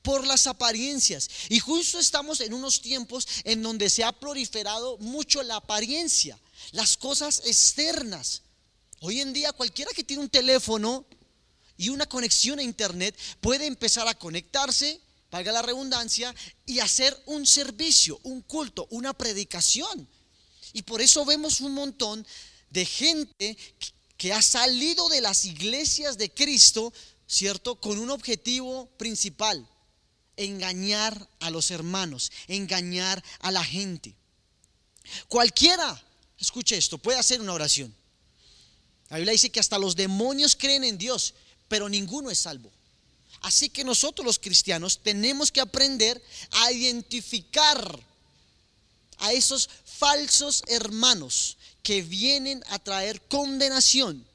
por 0.07 0.25
las 0.25 0.47
apariencias. 0.47 1.29
Y 1.49 1.59
justo 1.59 1.99
estamos 1.99 2.39
en 2.39 2.53
unos 2.53 2.79
tiempos 2.79 3.27
en 3.43 3.61
donde 3.61 3.89
se 3.89 4.05
ha 4.05 4.13
proliferado 4.13 4.97
mucho 4.99 5.43
la 5.43 5.57
apariencia, 5.57 6.39
las 6.71 6.95
cosas 6.95 7.41
externas. 7.45 8.41
Hoy 9.01 9.19
en 9.19 9.33
día 9.33 9.51
cualquiera 9.51 9.91
que 9.93 10.05
tiene 10.05 10.23
un 10.23 10.29
teléfono 10.29 11.05
y 11.75 11.89
una 11.89 12.05
conexión 12.05 12.57
a 12.57 12.63
internet 12.63 13.19
puede 13.41 13.65
empezar 13.65 14.07
a 14.07 14.17
conectarse, 14.17 15.01
valga 15.29 15.51
la 15.51 15.61
redundancia, 15.61 16.33
y 16.65 16.79
hacer 16.79 17.21
un 17.25 17.45
servicio, 17.45 18.17
un 18.23 18.43
culto, 18.43 18.87
una 18.91 19.11
predicación. 19.11 20.07
Y 20.71 20.83
por 20.83 21.01
eso 21.01 21.25
vemos 21.25 21.59
un 21.59 21.73
montón 21.73 22.25
de 22.69 22.85
gente 22.85 23.57
que 24.15 24.31
ha 24.31 24.41
salido 24.41 25.09
de 25.09 25.19
las 25.19 25.43
iglesias 25.43 26.17
de 26.17 26.33
Cristo, 26.33 26.93
¿cierto? 27.27 27.75
Con 27.75 27.99
un 27.99 28.09
objetivo 28.09 28.85
principal, 28.97 29.67
engañar 30.37 31.27
a 31.39 31.49
los 31.49 31.71
hermanos, 31.71 32.31
engañar 32.47 33.23
a 33.39 33.51
la 33.51 33.63
gente. 33.63 34.15
Cualquiera, 35.27 36.01
escuche 36.39 36.77
esto, 36.77 36.97
puede 36.97 37.19
hacer 37.19 37.41
una 37.41 37.53
oración. 37.53 37.93
La 39.09 39.17
Biblia 39.17 39.33
dice 39.33 39.49
que 39.49 39.59
hasta 39.59 39.79
los 39.79 39.95
demonios 39.95 40.55
creen 40.55 40.83
en 40.83 40.97
Dios, 40.97 41.33
pero 41.67 41.89
ninguno 41.89 42.29
es 42.29 42.39
salvo. 42.39 42.71
Así 43.41 43.69
que 43.69 43.83
nosotros 43.83 44.25
los 44.25 44.39
cristianos 44.39 44.99
tenemos 45.03 45.51
que 45.51 45.61
aprender 45.61 46.23
a 46.51 46.71
identificar 46.71 47.99
a 49.19 49.33
esos 49.33 49.69
falsos 49.85 50.63
hermanos 50.67 51.57
que 51.83 52.01
vienen 52.01 52.63
a 52.69 52.79
traer 52.79 53.21
condenación 53.27 54.25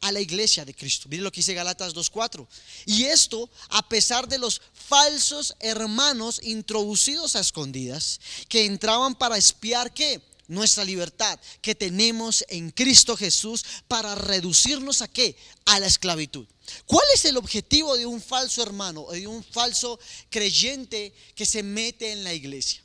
a 0.00 0.12
la 0.12 0.20
iglesia 0.20 0.64
de 0.64 0.74
Cristo. 0.74 1.08
Miren 1.08 1.24
lo 1.24 1.32
que 1.32 1.40
dice 1.40 1.54
Galatas 1.54 1.94
2.4. 1.94 2.46
Y 2.86 3.04
esto 3.04 3.50
a 3.70 3.88
pesar 3.88 4.28
de 4.28 4.38
los 4.38 4.60
falsos 4.72 5.54
hermanos 5.60 6.40
introducidos 6.42 7.36
a 7.36 7.40
escondidas 7.40 8.20
que 8.48 8.64
entraban 8.64 9.14
para 9.14 9.36
espiar 9.36 9.92
que 9.92 10.22
nuestra 10.48 10.84
libertad 10.84 11.38
que 11.60 11.74
tenemos 11.74 12.44
en 12.48 12.70
Cristo 12.70 13.16
Jesús 13.16 13.64
para 13.86 14.14
reducirnos 14.14 15.02
a 15.02 15.08
qué? 15.08 15.36
A 15.66 15.78
la 15.78 15.86
esclavitud. 15.86 16.46
¿Cuál 16.86 17.06
es 17.14 17.24
el 17.24 17.36
objetivo 17.36 17.96
de 17.96 18.06
un 18.06 18.20
falso 18.20 18.62
hermano 18.62 19.02
o 19.02 19.12
de 19.12 19.26
un 19.26 19.44
falso 19.44 19.98
creyente 20.30 21.14
que 21.34 21.46
se 21.46 21.62
mete 21.62 22.12
en 22.12 22.24
la 22.24 22.32
iglesia? 22.32 22.82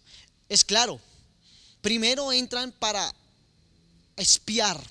Es 0.50 0.63
claro, 0.63 1.00
primero 1.82 2.32
entran 2.32 2.72
para 2.74 3.13
espiar 4.15 4.82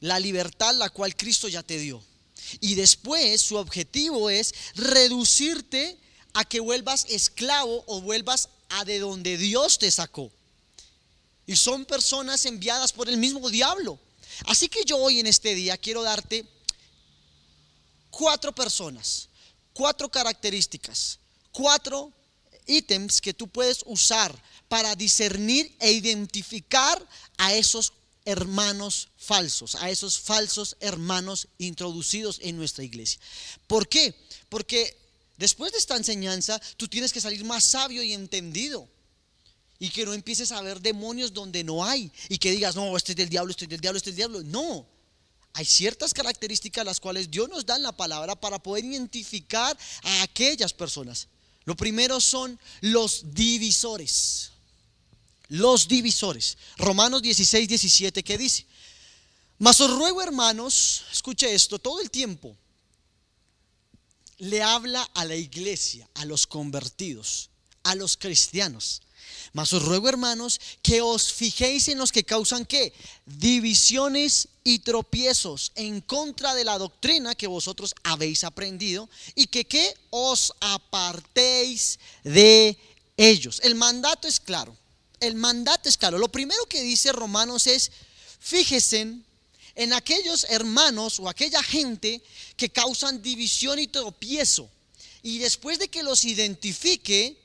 la 0.00 0.18
libertad 0.20 0.74
la 0.74 0.90
cual 0.90 1.16
Cristo 1.16 1.48
ya 1.48 1.62
te 1.62 1.78
dio. 1.78 2.02
Y 2.60 2.74
después 2.74 3.40
su 3.40 3.56
objetivo 3.56 4.30
es 4.30 4.54
reducirte 4.74 5.98
a 6.34 6.44
que 6.44 6.60
vuelvas 6.60 7.06
esclavo 7.08 7.84
o 7.86 8.00
vuelvas 8.00 8.48
a 8.68 8.84
de 8.84 8.98
donde 8.98 9.36
Dios 9.36 9.78
te 9.78 9.90
sacó. 9.90 10.30
Y 11.46 11.56
son 11.56 11.84
personas 11.84 12.44
enviadas 12.44 12.92
por 12.92 13.08
el 13.08 13.16
mismo 13.16 13.48
diablo. 13.50 13.98
Así 14.46 14.68
que 14.68 14.84
yo 14.84 14.98
hoy 14.98 15.20
en 15.20 15.26
este 15.26 15.54
día 15.54 15.76
quiero 15.78 16.02
darte 16.02 16.44
cuatro 18.10 18.54
personas, 18.54 19.28
cuatro 19.72 20.10
características, 20.10 21.18
cuatro 21.52 22.12
ítems 22.66 23.20
que 23.20 23.32
tú 23.32 23.48
puedes 23.48 23.82
usar 23.86 24.34
para 24.68 24.94
discernir 24.96 25.74
e 25.78 25.92
identificar 25.92 27.06
a 27.38 27.54
esos 27.54 27.92
hermanos 28.26 29.08
falsos, 29.16 29.76
a 29.76 29.88
esos 29.88 30.18
falsos 30.18 30.76
hermanos 30.80 31.48
introducidos 31.56 32.38
en 32.42 32.56
nuestra 32.56 32.84
iglesia. 32.84 33.18
¿Por 33.66 33.88
qué? 33.88 34.14
Porque 34.50 34.98
después 35.38 35.72
de 35.72 35.78
esta 35.78 35.96
enseñanza 35.96 36.60
tú 36.76 36.88
tienes 36.88 37.12
que 37.12 37.20
salir 37.20 37.42
más 37.44 37.64
sabio 37.64 38.02
y 38.02 38.12
entendido. 38.12 38.86
Y 39.78 39.90
que 39.90 40.06
no 40.06 40.14
empieces 40.14 40.52
a 40.52 40.62
ver 40.62 40.80
demonios 40.80 41.34
donde 41.34 41.62
no 41.62 41.84
hay. 41.84 42.10
Y 42.30 42.38
que 42.38 42.50
digas, 42.50 42.76
no, 42.76 42.96
este 42.96 43.12
es 43.12 43.16
del 43.16 43.28
diablo, 43.28 43.50
este 43.50 43.66
es 43.66 43.68
del 43.68 43.80
diablo, 43.80 43.98
este 43.98 44.10
es 44.10 44.16
del 44.16 44.28
diablo. 44.30 44.42
No. 44.42 44.86
Hay 45.52 45.66
ciertas 45.66 46.14
características 46.14 46.84
las 46.84 46.98
cuales 46.98 47.30
Dios 47.30 47.48
nos 47.50 47.66
da 47.66 47.76
en 47.76 47.82
la 47.82 47.92
palabra 47.92 48.34
para 48.34 48.58
poder 48.58 48.86
identificar 48.86 49.76
a 50.02 50.22
aquellas 50.22 50.72
personas. 50.72 51.28
Lo 51.64 51.76
primero 51.76 52.20
son 52.20 52.58
los 52.80 53.34
divisores 53.34 54.52
los 55.48 55.88
divisores. 55.88 56.56
Romanos 56.76 57.22
16, 57.22 57.68
17, 57.68 58.22
¿qué 58.22 58.38
dice? 58.38 58.66
Mas 59.58 59.80
os 59.80 59.90
ruego, 59.90 60.22
hermanos, 60.22 61.04
escuche 61.12 61.54
esto, 61.54 61.78
todo 61.78 62.00
el 62.00 62.10
tiempo 62.10 62.56
le 64.38 64.62
habla 64.62 65.02
a 65.14 65.24
la 65.24 65.34
iglesia, 65.34 66.08
a 66.14 66.24
los 66.26 66.46
convertidos, 66.46 67.48
a 67.84 67.94
los 67.94 68.16
cristianos. 68.16 69.02
Mas 69.52 69.72
os 69.72 69.82
ruego, 69.82 70.08
hermanos, 70.08 70.60
que 70.82 71.00
os 71.00 71.32
fijéis 71.32 71.88
en 71.88 71.98
los 71.98 72.12
que 72.12 72.24
causan 72.24 72.66
qué? 72.66 72.92
Divisiones 73.24 74.48
y 74.62 74.80
tropiezos 74.80 75.72
en 75.74 76.02
contra 76.02 76.54
de 76.54 76.64
la 76.64 76.76
doctrina 76.76 77.34
que 77.34 77.46
vosotros 77.46 77.94
habéis 78.02 78.44
aprendido 78.44 79.08
y 79.34 79.46
que 79.46 79.64
qué 79.64 79.94
os 80.10 80.52
apartéis 80.60 81.98
de 82.22 82.76
ellos. 83.16 83.60
El 83.64 83.74
mandato 83.76 84.28
es 84.28 84.38
claro 84.38 84.76
el 85.20 85.34
mandato 85.34 85.88
es 85.88 85.96
claro. 85.96 86.18
Lo 86.18 86.28
primero 86.28 86.66
que 86.66 86.82
dice 86.82 87.12
Romanos 87.12 87.66
es, 87.66 87.90
fíjense 88.38 89.14
en 89.74 89.92
aquellos 89.92 90.46
hermanos 90.48 91.20
o 91.20 91.28
aquella 91.28 91.62
gente 91.62 92.22
que 92.56 92.70
causan 92.70 93.22
división 93.22 93.78
y 93.78 93.86
tropiezo. 93.86 94.70
Y 95.22 95.38
después 95.38 95.78
de 95.78 95.88
que 95.88 96.02
los 96.02 96.24
identifique, 96.24 97.36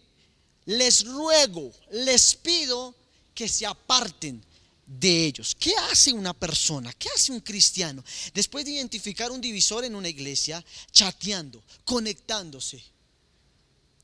les 0.65 1.05
ruego, 1.05 1.73
les 1.91 2.35
pido 2.35 2.95
que 3.33 3.47
se 3.47 3.65
aparten 3.65 4.43
de 4.85 5.25
ellos. 5.25 5.55
¿Qué 5.59 5.73
hace 5.89 6.13
una 6.13 6.33
persona? 6.33 6.93
¿Qué 6.93 7.09
hace 7.15 7.31
un 7.31 7.39
cristiano? 7.39 8.03
Después 8.33 8.65
de 8.65 8.71
identificar 8.71 9.31
un 9.31 9.41
divisor 9.41 9.83
en 9.83 9.95
una 9.95 10.09
iglesia, 10.09 10.63
chateando, 10.91 11.63
conectándose 11.85 12.83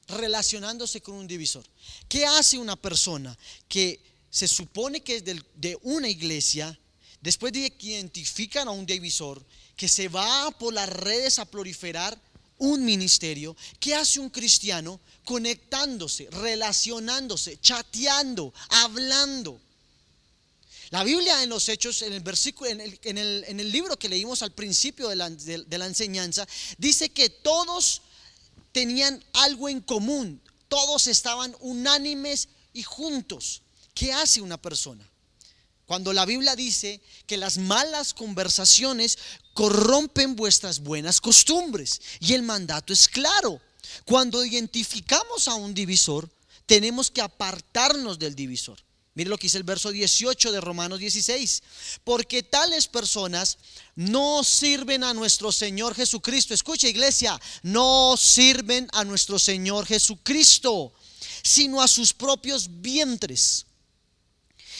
relacionándose 0.08 1.02
con 1.02 1.16
un 1.16 1.28
divisor. 1.28 1.66
¿Qué 2.08 2.26
hace 2.26 2.58
una 2.58 2.76
persona 2.76 3.38
que 3.68 4.00
se 4.30 4.48
supone 4.48 5.02
que 5.02 5.18
es 5.18 5.24
de 5.26 5.78
una 5.84 6.08
iglesia, 6.08 6.78
después 7.22 7.54
de 7.54 7.72
que 7.72 7.88
identifican 7.88 8.68
a 8.68 8.72
un 8.72 8.86
divisor, 8.86 9.44
que 9.76 9.88
se 9.88 10.08
va 10.08 10.52
por 10.52 10.74
las 10.74 10.90
redes 10.90 11.40
a 11.40 11.46
proliferar 11.46 12.18
un 12.58 12.86
ministerio? 12.86 13.56
¿Qué 13.80 13.96
hace 13.96 14.20
un 14.20 14.30
cristiano 14.30 15.00
conectándose, 15.26 16.30
relacionándose, 16.32 17.60
chateando, 17.60 18.54
hablando? 18.70 19.60
La 20.90 21.04
Biblia 21.04 21.44
en 21.44 21.50
los 21.50 21.68
Hechos, 21.68 22.02
en 22.02 22.14
el 22.14 22.22
versículo, 22.22 22.70
en 22.70 23.18
el, 23.18 23.72
libro 23.72 24.00
que 24.00 24.08
leímos 24.08 24.42
al 24.42 24.54
principio 24.54 25.10
de 25.10 25.18
la, 25.18 25.30
de 25.30 25.78
la 25.78 25.86
enseñanza, 25.86 26.48
dice 26.78 27.10
que 27.10 27.30
todos 27.30 28.04
tenían 28.78 29.24
algo 29.34 29.70
en 29.70 29.82
común, 29.82 30.40
todos 30.68 31.08
estaban 31.08 31.56
unánimes 31.62 32.48
y 32.74 32.84
juntos. 32.84 33.64
¿Qué 33.96 34.14
hace 34.14 34.40
una 34.40 34.62
persona? 34.62 35.04
Cuando 35.88 36.14
la 36.14 36.28
Biblia 36.28 36.56
dice 36.56 37.02
que 37.26 37.38
las 37.38 37.58
malas 37.58 38.14
conversaciones 38.14 39.18
corrompen 39.56 40.36
vuestras 40.36 40.82
buenas 40.82 41.20
costumbres. 41.20 42.00
Y 42.20 42.34
el 42.34 42.44
mandato 42.44 42.94
es 42.94 43.08
claro. 43.08 43.60
Cuando 44.06 44.46
identificamos 44.46 45.48
a 45.48 45.56
un 45.56 45.74
divisor, 45.74 46.30
tenemos 46.68 47.10
que 47.10 47.22
apartarnos 47.22 48.20
del 48.20 48.36
divisor. 48.36 48.78
Mire 49.18 49.32
lo 49.32 49.38
que 49.40 49.48
dice 49.48 49.58
el 49.58 49.64
verso 49.64 49.90
18 49.90 50.52
de 50.52 50.62
Romanos 50.62 51.00
16. 51.00 51.64
Porque 52.04 52.44
tales 52.44 52.88
personas 52.88 53.58
no 53.96 54.44
sirven 54.44 55.04
a 55.04 55.12
nuestro 55.16 55.52
Señor 55.52 55.96
Jesucristo. 55.96 56.54
Escucha 56.54 56.88
iglesia, 56.88 57.42
no 57.64 58.16
sirven 58.16 58.88
a 58.94 59.04
nuestro 59.04 59.40
Señor 59.40 59.88
Jesucristo, 59.88 60.94
sino 61.42 61.82
a 61.82 61.88
sus 61.88 62.14
propios 62.14 62.68
vientres. 62.70 63.66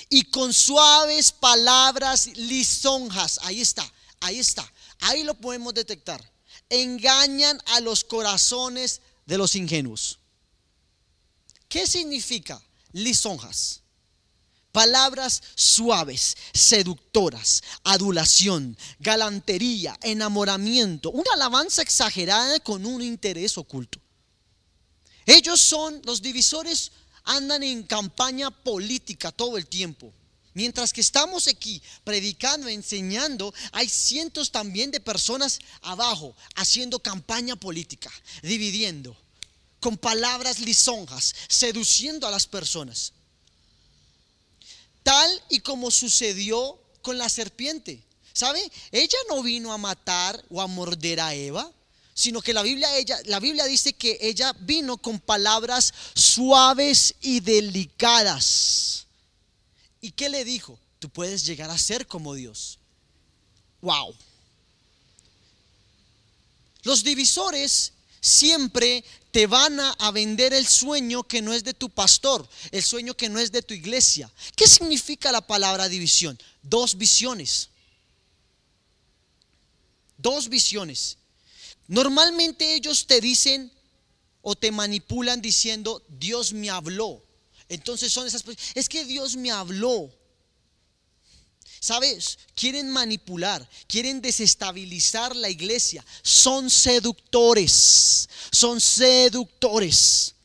y 0.10 0.26
con 0.26 0.54
suaves 0.54 1.32
palabras 1.32 2.28
lisonjas. 2.38 3.40
Ahí 3.42 3.60
está, 3.60 3.92
ahí 4.20 4.38
está, 4.38 4.72
ahí 5.00 5.24
lo 5.24 5.34
podemos 5.34 5.74
detectar. 5.74 6.22
Engañan 6.70 7.60
a 7.66 7.82
los 7.82 8.04
corazones 8.04 9.02
de 9.26 9.40
los 9.40 9.56
ingenuos. 9.56 10.20
¿Qué 11.68 11.88
significa 11.88 12.62
lisonjas? 12.94 13.82
Palabras 14.78 15.42
suaves, 15.56 16.38
seductoras, 16.54 17.64
adulación, 17.84 18.78
galantería, 19.00 19.98
enamoramiento, 20.04 21.10
una 21.10 21.32
alabanza 21.34 21.82
exagerada 21.82 22.60
con 22.60 22.86
un 22.86 23.02
interés 23.02 23.58
oculto. 23.58 24.00
Ellos 25.26 25.60
son 25.60 26.00
los 26.06 26.22
divisores, 26.22 26.92
andan 27.24 27.64
en 27.64 27.82
campaña 27.82 28.52
política 28.52 29.32
todo 29.32 29.58
el 29.58 29.66
tiempo. 29.66 30.14
Mientras 30.54 30.94
que 30.94 31.02
estamos 31.02 31.48
aquí 31.48 31.82
predicando, 32.04 32.68
enseñando, 32.68 33.52
hay 33.72 33.90
cientos 33.90 34.52
también 34.52 34.92
de 34.92 35.00
personas 35.00 35.58
abajo 35.82 36.36
haciendo 36.54 37.00
campaña 37.00 37.56
política, 37.56 38.12
dividiendo, 38.44 39.18
con 39.80 39.98
palabras 39.98 40.60
lisonjas, 40.60 41.34
seduciendo 41.48 42.28
a 42.28 42.32
las 42.32 42.46
personas. 42.46 43.14
Tal 45.08 45.44
y 45.48 45.62
como 45.62 45.90
sucedió 45.90 46.78
con 47.02 47.18
la 47.18 47.30
serpiente. 47.30 48.04
¿Sabe? 48.34 48.62
Ella 48.92 49.18
no 49.30 49.42
vino 49.42 49.72
a 49.72 49.78
matar 49.78 50.44
o 50.50 50.62
a 50.62 50.68
morder 50.68 51.22
a 51.22 51.34
Eva, 51.34 51.72
sino 52.14 52.42
que 52.42 52.54
la 52.54 52.62
Biblia, 52.62 52.94
ella, 52.98 53.18
la 53.24 53.40
Biblia 53.40 53.64
dice 53.64 53.94
que 53.94 54.18
ella 54.20 54.52
vino 54.60 54.98
con 54.98 55.22
palabras 55.22 55.94
suaves 56.14 57.16
y 57.22 57.40
delicadas. 57.40 59.08
¿Y 60.02 60.12
qué 60.12 60.28
le 60.28 60.44
dijo? 60.44 60.78
Tú 61.00 61.08
puedes 61.08 61.46
llegar 61.46 61.70
a 61.70 61.78
ser 61.78 62.06
como 62.06 62.34
Dios. 62.34 62.78
Wow. 63.80 64.14
Los 66.84 67.06
divisores 67.06 67.94
siempre 68.22 69.04
te 69.32 69.46
van 69.46 69.80
a, 69.80 70.12
vender 70.12 70.54
el 70.54 70.68
sueño 70.68 71.24
que 71.24 71.42
no 71.42 71.54
es 71.54 71.64
de 71.64 71.74
tu 71.74 71.90
pastor, 71.90 72.48
el 72.72 72.82
sueño 72.82 73.16
que 73.16 73.30
no 73.30 73.40
es 73.40 73.52
de 73.52 73.62
tu 73.62 73.74
iglesia. 73.74 74.32
¿Qué 74.56 74.68
significa 74.68 75.32
la 75.32 75.42
palabra 75.42 75.88
división? 75.88 76.40
Dos 76.64 76.98
visiones. 76.98 77.70
Dos 80.18 80.50
visiones. 80.50 81.18
Normalmente 81.88 82.74
ellos 82.74 83.06
te 83.06 83.22
dicen 83.22 83.72
o 84.42 84.56
te 84.56 84.72
manipulan 84.72 85.42
diciendo, 85.42 86.04
Dios 86.08 86.54
me 86.54 86.70
habló. 86.70 87.24
Entonces 87.70 88.12
son 88.12 88.28
esas 88.28 88.44
es 88.76 88.90
que 88.90 89.06
Dios 89.06 89.36
me 89.36 89.52
habló. 89.52 90.12
¿Sabes? 91.80 92.40
Quieren 92.56 92.90
manipular, 92.90 93.68
quieren 93.88 94.22
desestabilizar 94.22 95.36
la 95.36 95.50
iglesia. 95.50 96.06
Son 96.24 96.70
seductores, 96.70 98.28
son 98.52 98.82
seductores. 98.82 100.36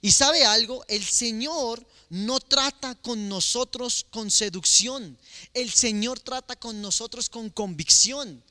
Y 0.00 0.12
sabe 0.12 0.44
algo, 0.44 0.84
el 0.88 1.04
Señor 1.04 1.86
no 2.08 2.38
trata 2.38 2.94
con 2.94 3.28
nosotros 3.28 4.06
con 4.10 4.30
seducción, 4.30 5.18
el 5.54 5.72
Señor 5.72 6.20
trata 6.20 6.54
con 6.54 6.80
nosotros 6.80 7.28
con 7.28 7.50
convicción. 7.50 8.42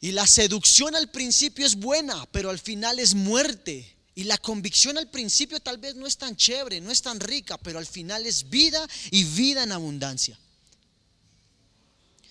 Y 0.00 0.12
la 0.12 0.26
seducción 0.26 0.96
al 0.96 1.10
principio 1.10 1.66
es 1.66 1.76
buena, 1.76 2.26
pero 2.32 2.50
al 2.50 2.58
final 2.58 2.98
es 2.98 3.14
muerte. 3.14 3.96
Y 4.14 4.24
la 4.24 4.38
convicción 4.38 4.98
al 4.98 5.10
principio 5.10 5.60
tal 5.60 5.78
vez 5.78 5.94
no 5.94 6.06
es 6.06 6.16
tan 6.16 6.34
chévere, 6.36 6.80
no 6.80 6.90
es 6.90 7.02
tan 7.02 7.20
rica, 7.20 7.58
pero 7.58 7.78
al 7.78 7.86
final 7.86 8.26
es 8.26 8.48
vida 8.48 8.86
y 9.10 9.24
vida 9.24 9.62
en 9.62 9.72
abundancia. 9.72 10.38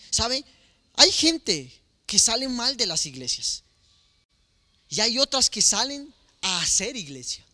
¿Sabe? 0.09 0.43
Hay 0.95 1.11
gente 1.11 1.71
que 2.05 2.19
sale 2.19 2.47
mal 2.47 2.75
de 2.77 2.85
las 2.85 3.05
iglesias. 3.05 3.63
Y 4.89 5.01
hay 5.01 5.19
otras 5.19 5.49
que 5.49 5.61
salen 5.61 6.13
a 6.41 6.61
hacer 6.61 6.95
iglesia. 6.95 7.45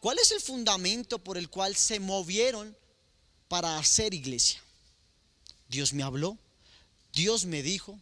¿Cuál 0.00 0.18
es 0.18 0.30
el 0.32 0.40
fundamento 0.40 1.18
por 1.18 1.38
el 1.38 1.48
cual 1.48 1.76
se 1.76 2.00
movieron 2.00 2.76
para 3.48 3.78
hacer 3.78 4.12
iglesia? 4.12 4.60
Dios 5.68 5.92
me 5.92 6.02
habló, 6.02 6.36
Dios 7.14 7.46
me 7.46 7.62
dijo, 7.62 7.98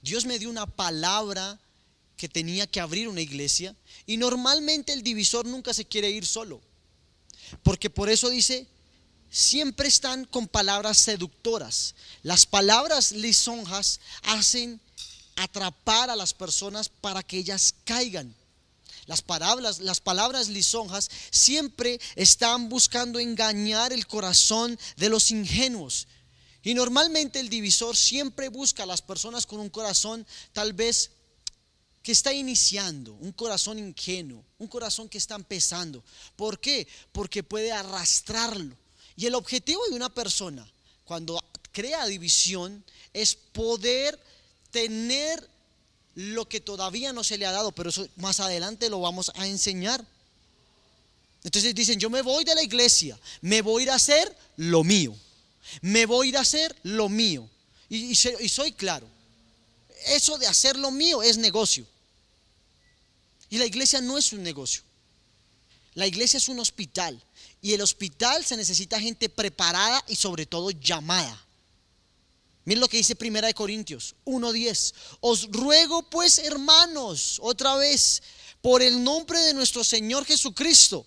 Dios 0.00 0.24
me 0.24 0.38
dio 0.38 0.48
una 0.48 0.66
palabra 0.66 1.58
que 2.16 2.28
tenía 2.28 2.66
que 2.66 2.80
abrir 2.80 3.08
una 3.08 3.20
iglesia 3.20 3.74
y 4.06 4.16
normalmente 4.16 4.92
el 4.92 5.02
divisor 5.02 5.44
nunca 5.44 5.74
se 5.74 5.84
quiere 5.84 6.10
ir 6.10 6.24
solo. 6.24 6.60
Porque 7.62 7.90
por 7.90 8.08
eso 8.08 8.30
dice, 8.30 8.66
siempre 9.30 9.88
están 9.88 10.24
con 10.24 10.46
palabras 10.48 10.98
seductoras. 10.98 11.94
Las 12.22 12.46
palabras 12.46 13.12
lisonjas 13.12 14.00
hacen 14.22 14.80
atrapar 15.36 16.10
a 16.10 16.16
las 16.16 16.34
personas 16.34 16.88
para 16.88 17.22
que 17.22 17.38
ellas 17.38 17.74
caigan. 17.84 18.34
Las 19.06 19.22
palabras, 19.22 19.78
las 19.80 20.00
palabras 20.00 20.48
lisonjas 20.48 21.10
siempre 21.30 21.98
están 22.14 22.68
buscando 22.68 23.18
engañar 23.18 23.92
el 23.92 24.06
corazón 24.06 24.78
de 24.96 25.08
los 25.08 25.30
ingenuos. 25.30 26.06
Y 26.62 26.74
normalmente 26.74 27.40
el 27.40 27.48
divisor 27.48 27.96
siempre 27.96 28.48
busca 28.48 28.82
a 28.82 28.86
las 28.86 29.00
personas 29.00 29.46
con 29.46 29.60
un 29.60 29.70
corazón 29.70 30.26
tal 30.52 30.72
vez 30.72 31.12
que 32.02 32.12
está 32.12 32.32
iniciando, 32.32 33.14
un 33.14 33.32
corazón 33.32 33.78
ingenuo, 33.78 34.44
un 34.58 34.66
corazón 34.66 35.08
que 35.08 35.18
está 35.18 35.36
empezando. 35.36 36.04
¿Por 36.36 36.60
qué? 36.60 36.86
Porque 37.12 37.42
puede 37.42 37.72
arrastrarlo 37.72 38.76
y 39.18 39.26
el 39.26 39.34
objetivo 39.34 39.82
de 39.88 39.96
una 39.96 40.08
persona 40.08 40.64
cuando 41.04 41.42
crea 41.72 42.06
división 42.06 42.84
es 43.12 43.34
poder 43.34 44.16
tener 44.70 45.44
lo 46.14 46.48
que 46.48 46.60
todavía 46.60 47.12
no 47.12 47.24
se 47.24 47.36
le 47.36 47.44
ha 47.44 47.50
dado, 47.50 47.72
pero 47.72 47.90
eso 47.90 48.06
más 48.14 48.38
adelante 48.38 48.88
lo 48.88 49.00
vamos 49.00 49.32
a 49.34 49.48
enseñar. 49.48 50.04
Entonces 51.42 51.74
dicen, 51.74 51.98
yo 51.98 52.10
me 52.10 52.22
voy 52.22 52.44
de 52.44 52.54
la 52.54 52.62
iglesia, 52.62 53.18
me 53.40 53.60
voy 53.60 53.82
a 53.82 53.84
ir 53.86 53.90
a 53.90 53.96
hacer 53.96 54.36
lo 54.56 54.84
mío, 54.84 55.16
me 55.80 56.06
voy 56.06 56.28
a 56.28 56.30
ir 56.30 56.36
a 56.36 56.42
hacer 56.42 56.76
lo 56.84 57.08
mío. 57.08 57.50
Y, 57.88 58.12
y 58.12 58.48
soy 58.48 58.70
claro, 58.70 59.08
eso 60.06 60.38
de 60.38 60.46
hacer 60.46 60.76
lo 60.76 60.92
mío 60.92 61.24
es 61.24 61.38
negocio. 61.38 61.84
Y 63.50 63.58
la 63.58 63.66
iglesia 63.66 64.00
no 64.00 64.16
es 64.16 64.32
un 64.32 64.44
negocio. 64.44 64.82
La 65.94 66.06
iglesia 66.06 66.36
es 66.36 66.48
un 66.48 66.60
hospital. 66.60 67.20
Y 67.60 67.74
el 67.74 67.80
hospital 67.80 68.44
se 68.44 68.56
necesita 68.56 69.00
gente 69.00 69.28
preparada 69.28 70.02
y 70.08 70.16
sobre 70.16 70.46
todo 70.46 70.70
llamada. 70.70 71.44
Miren 72.64 72.80
lo 72.80 72.88
que 72.88 72.98
dice 72.98 73.16
Primera 73.16 73.48
de 73.48 73.54
Corintios 73.54 74.14
1:10. 74.24 74.94
Os 75.20 75.50
ruego 75.50 76.02
pues, 76.02 76.38
hermanos, 76.38 77.38
otra 77.42 77.74
vez, 77.76 78.22
por 78.60 78.82
el 78.82 79.02
nombre 79.02 79.40
de 79.40 79.54
nuestro 79.54 79.82
Señor 79.82 80.24
Jesucristo, 80.24 81.06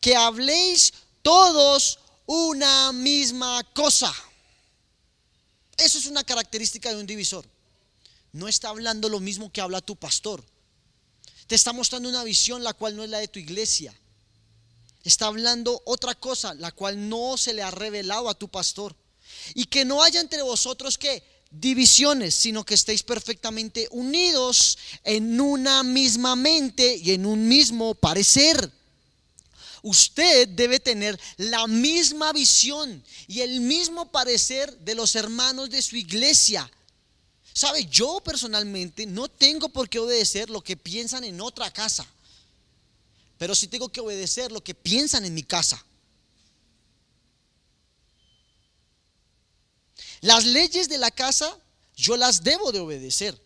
que 0.00 0.14
habléis 0.14 0.92
todos 1.22 1.98
una 2.26 2.92
misma 2.92 3.64
cosa. 3.72 4.14
Eso 5.76 5.98
es 5.98 6.06
una 6.06 6.22
característica 6.22 6.90
de 6.90 7.00
un 7.00 7.06
divisor. 7.06 7.44
No 8.32 8.46
está 8.46 8.68
hablando 8.68 9.08
lo 9.08 9.20
mismo 9.20 9.50
que 9.50 9.60
habla 9.60 9.80
tu 9.80 9.96
pastor. 9.96 10.44
Te 11.46 11.54
está 11.54 11.72
mostrando 11.72 12.08
una 12.08 12.24
visión 12.24 12.62
la 12.62 12.74
cual 12.74 12.94
no 12.94 13.02
es 13.02 13.10
la 13.10 13.18
de 13.18 13.28
tu 13.28 13.38
iglesia 13.38 13.94
está 15.08 15.26
hablando 15.26 15.82
otra 15.84 16.14
cosa, 16.14 16.54
la 16.54 16.72
cual 16.72 17.08
no 17.08 17.36
se 17.36 17.52
le 17.52 17.62
ha 17.62 17.70
revelado 17.70 18.28
a 18.28 18.34
tu 18.34 18.48
pastor. 18.48 18.94
Y 19.54 19.64
que 19.64 19.84
no 19.84 20.02
haya 20.02 20.20
entre 20.20 20.42
vosotros 20.42 20.98
que 20.98 21.22
divisiones, 21.50 22.34
sino 22.34 22.64
que 22.64 22.74
estéis 22.74 23.02
perfectamente 23.02 23.88
unidos 23.90 24.78
en 25.04 25.40
una 25.40 25.82
misma 25.82 26.36
mente 26.36 26.96
y 26.96 27.12
en 27.12 27.26
un 27.26 27.48
mismo 27.48 27.94
parecer. 27.94 28.70
Usted 29.82 30.48
debe 30.48 30.78
tener 30.78 31.18
la 31.36 31.66
misma 31.66 32.32
visión 32.32 33.02
y 33.26 33.40
el 33.40 33.60
mismo 33.60 34.10
parecer 34.12 34.78
de 34.78 34.94
los 34.94 35.16
hermanos 35.16 35.70
de 35.70 35.82
su 35.82 35.96
iglesia. 35.96 36.70
¿Sabe? 37.52 37.84
Yo 37.86 38.20
personalmente 38.24 39.04
no 39.06 39.28
tengo 39.28 39.68
por 39.68 39.88
qué 39.88 39.98
obedecer 39.98 40.48
lo 40.48 40.62
que 40.62 40.76
piensan 40.76 41.24
en 41.24 41.40
otra 41.40 41.70
casa 41.70 42.06
pero 43.42 43.56
si 43.56 43.66
tengo 43.66 43.88
que 43.88 44.00
obedecer 44.00 44.52
lo 44.52 44.62
que 44.62 44.72
piensan 44.72 45.24
en 45.24 45.34
mi 45.34 45.42
casa. 45.42 45.84
Las 50.20 50.44
leyes 50.44 50.88
de 50.88 50.96
la 50.96 51.10
casa 51.10 51.58
yo 51.96 52.16
las 52.16 52.44
debo 52.44 52.70
de 52.70 52.78
obedecer. 52.78 53.36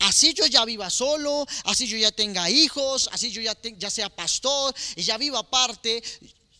Así 0.00 0.34
yo 0.34 0.44
ya 0.46 0.64
viva 0.64 0.90
solo, 0.90 1.46
así 1.66 1.86
yo 1.86 1.96
ya 1.96 2.10
tenga 2.10 2.50
hijos, 2.50 3.08
así 3.12 3.30
yo 3.30 3.40
ya, 3.42 3.56
ya 3.78 3.90
sea 3.90 4.08
pastor 4.08 4.74
y 4.96 5.04
ya 5.04 5.18
viva 5.18 5.38
aparte, 5.38 6.02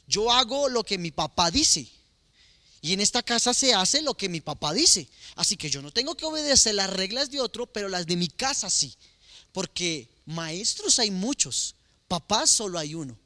yo 0.06 0.30
hago 0.30 0.68
lo 0.68 0.84
que 0.84 0.98
mi 0.98 1.10
papá 1.10 1.50
dice. 1.50 1.88
Y 2.80 2.92
en 2.92 3.00
esta 3.00 3.24
casa 3.24 3.52
se 3.52 3.74
hace 3.74 4.02
lo 4.02 4.14
que 4.14 4.28
mi 4.28 4.40
papá 4.40 4.72
dice. 4.72 5.08
Así 5.34 5.56
que 5.56 5.68
yo 5.68 5.82
no 5.82 5.90
tengo 5.90 6.14
que 6.14 6.26
obedecer 6.26 6.76
las 6.76 6.90
reglas 6.90 7.32
de 7.32 7.40
otro, 7.40 7.66
pero 7.66 7.88
las 7.88 8.06
de 8.06 8.14
mi 8.14 8.28
casa 8.28 8.70
sí. 8.70 8.96
Porque 9.50 10.14
Maestros 10.26 10.98
hay 10.98 11.10
muchos, 11.10 11.74
papás 12.08 12.50
solo 12.50 12.78
hay 12.78 12.94
uno. 12.94 13.16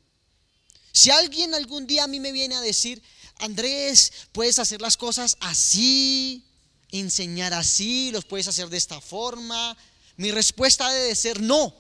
Si 0.93 1.11
alguien 1.11 1.55
algún 1.55 1.87
día 1.87 2.05
a 2.05 2.09
mí 2.09 2.21
me 2.21 2.33
viene 2.33 2.55
a 2.55 2.61
decir, 2.61 3.03
Andrés, 3.39 4.13
puedes 4.33 4.59
hacer 4.59 4.81
las 4.81 4.97
cosas 4.97 5.37
así, 5.41 6.45
enseñar 6.91 7.55
así, 7.55 8.11
los 8.11 8.25
puedes 8.25 8.49
hacer 8.49 8.69
de 8.69 8.77
esta 8.77 9.01
forma, 9.01 9.77
mi 10.17 10.31
respuesta 10.31 10.91
debe 10.91 11.15
ser 11.15 11.41
no, 11.41 11.75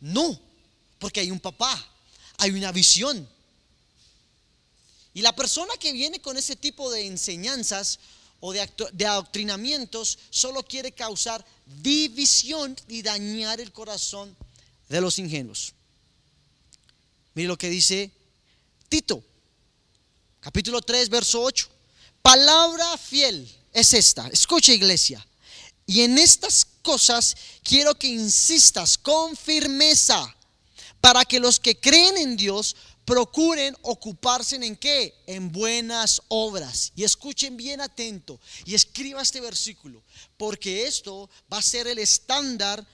no, 0.00 0.38
porque 0.98 1.20
hay 1.20 1.30
un 1.30 1.40
papá, 1.40 1.72
hay 2.38 2.50
una 2.50 2.72
visión. 2.72 3.26
Y 5.14 5.22
la 5.22 5.34
persona 5.34 5.72
que 5.78 5.92
viene 5.92 6.20
con 6.20 6.36
ese 6.36 6.56
tipo 6.56 6.90
de 6.90 7.06
enseñanzas 7.06 7.98
o 8.40 8.52
de, 8.52 9.06
adoctrinamientos 9.06 10.18
solo 10.30 10.62
quiere 10.64 10.92
causar 10.92 11.44
división 11.80 12.76
y 12.88 13.02
dañar 13.02 13.60
el 13.60 13.72
corazón 13.72 14.36
de 14.88 15.00
los 15.00 15.18
ingenuos. 15.18 15.72
Mire 17.34 17.48
lo 17.48 17.56
que 17.56 17.70
dice 17.70 18.10
Tito, 18.88 19.22
capítulo 20.40 20.82
3, 20.82 21.08
verso 21.08 21.42
8. 21.42 21.68
Palabra 22.20 22.98
fiel 22.98 23.50
es 23.72 23.94
esta. 23.94 24.28
Escucha 24.28 24.72
iglesia. 24.72 25.26
Y 25.86 26.02
en 26.02 26.18
estas 26.18 26.66
cosas 26.82 27.36
quiero 27.62 27.94
que 27.94 28.08
insistas 28.08 28.98
con 28.98 29.36
firmeza 29.36 30.34
para 31.00 31.24
que 31.24 31.40
los 31.40 31.58
que 31.58 31.78
creen 31.78 32.16
en 32.16 32.36
Dios 32.36 32.76
procuren 33.04 33.76
ocuparse 33.82 34.56
en 34.56 34.76
qué? 34.76 35.14
En 35.26 35.50
buenas 35.50 36.22
obras. 36.28 36.92
Y 36.94 37.04
escuchen 37.04 37.56
bien 37.56 37.80
atento 37.80 38.40
y 38.64 38.74
escriba 38.74 39.22
este 39.22 39.40
versículo, 39.40 40.02
porque 40.36 40.86
esto 40.86 41.28
va 41.52 41.58
a 41.58 41.62
ser 41.62 41.86
el 41.86 41.98
estándar, 41.98 42.86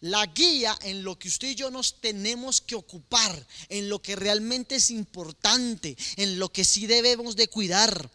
la 0.00 0.26
guía 0.26 0.78
en 0.82 1.02
lo 1.02 1.18
que 1.18 1.28
usted 1.28 1.48
y 1.48 1.54
yo 1.54 1.70
nos 1.70 2.00
tenemos 2.00 2.60
que 2.60 2.74
ocupar, 2.74 3.46
en 3.68 3.88
lo 3.88 4.00
que 4.00 4.16
realmente 4.16 4.76
es 4.76 4.90
importante, 4.90 5.96
en 6.16 6.38
lo 6.38 6.52
que 6.52 6.64
sí 6.64 6.86
debemos 6.86 7.34
de 7.36 7.48
cuidar. 7.48 8.10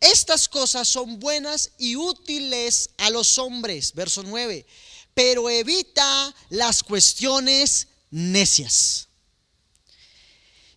Estas 0.00 0.48
cosas 0.48 0.88
son 0.88 1.20
buenas 1.20 1.72
y 1.76 1.96
útiles 1.96 2.90
a 2.96 3.10
los 3.10 3.36
hombres, 3.36 3.92
verso 3.92 4.22
9, 4.22 4.64
pero 5.12 5.50
evita 5.50 6.34
las 6.48 6.82
cuestiones 6.82 7.88
necias 8.10 9.09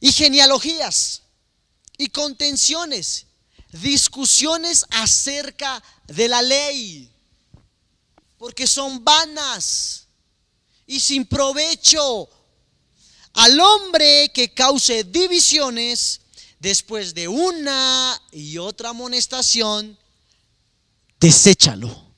y 0.04 0.12
genealogías 0.12 1.22
y 1.98 2.10
contenciones, 2.10 3.26
discusiones 3.72 4.86
acerca 4.89 5.82
de 6.08 6.28
la 6.28 6.42
ley, 6.42 7.10
porque 8.38 8.68
son 8.68 9.02
vanas 9.02 10.08
y 10.86 11.00
sin 11.00 11.26
provecho 11.26 12.28
al 13.32 13.58
hombre 13.62 14.30
que 14.34 14.54
cause 14.54 15.06
divisiones 15.06 16.20
después 16.60 17.13
de 17.13 17.30
una 17.30 18.22
y 18.34 18.58
otra 18.58 18.89
amonestación, 18.89 19.98
deséchalo, 21.18 22.13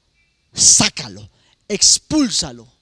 sácalo, 0.56 1.30
expúlsalo. 1.68 2.75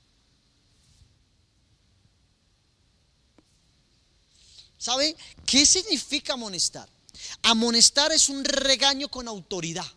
¿Sabe 4.84 5.16
qué 5.46 5.66
significa 5.66 6.34
amonestar? 6.34 6.90
Amonestar 7.44 8.12
es 8.12 8.28
un 8.28 8.44
regaño 8.44 9.08
con 9.08 9.30
autoridad. 9.30 9.90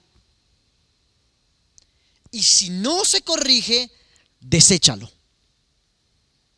Y 2.30 2.40
si 2.40 2.70
no 2.70 3.04
se 3.04 3.22
corrige, 3.22 3.90
deséchalo. 4.38 5.10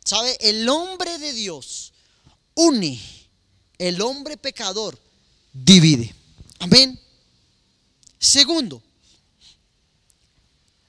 ¿Sabe? 0.04 0.36
El 0.40 0.68
hombre 0.68 1.16
de 1.16 1.32
Dios 1.32 1.94
une, 2.54 3.00
el 3.78 3.98
hombre 4.02 4.36
pecador 4.36 5.00
divide. 5.50 6.14
Amén. 6.58 7.00
Segundo, 8.18 8.82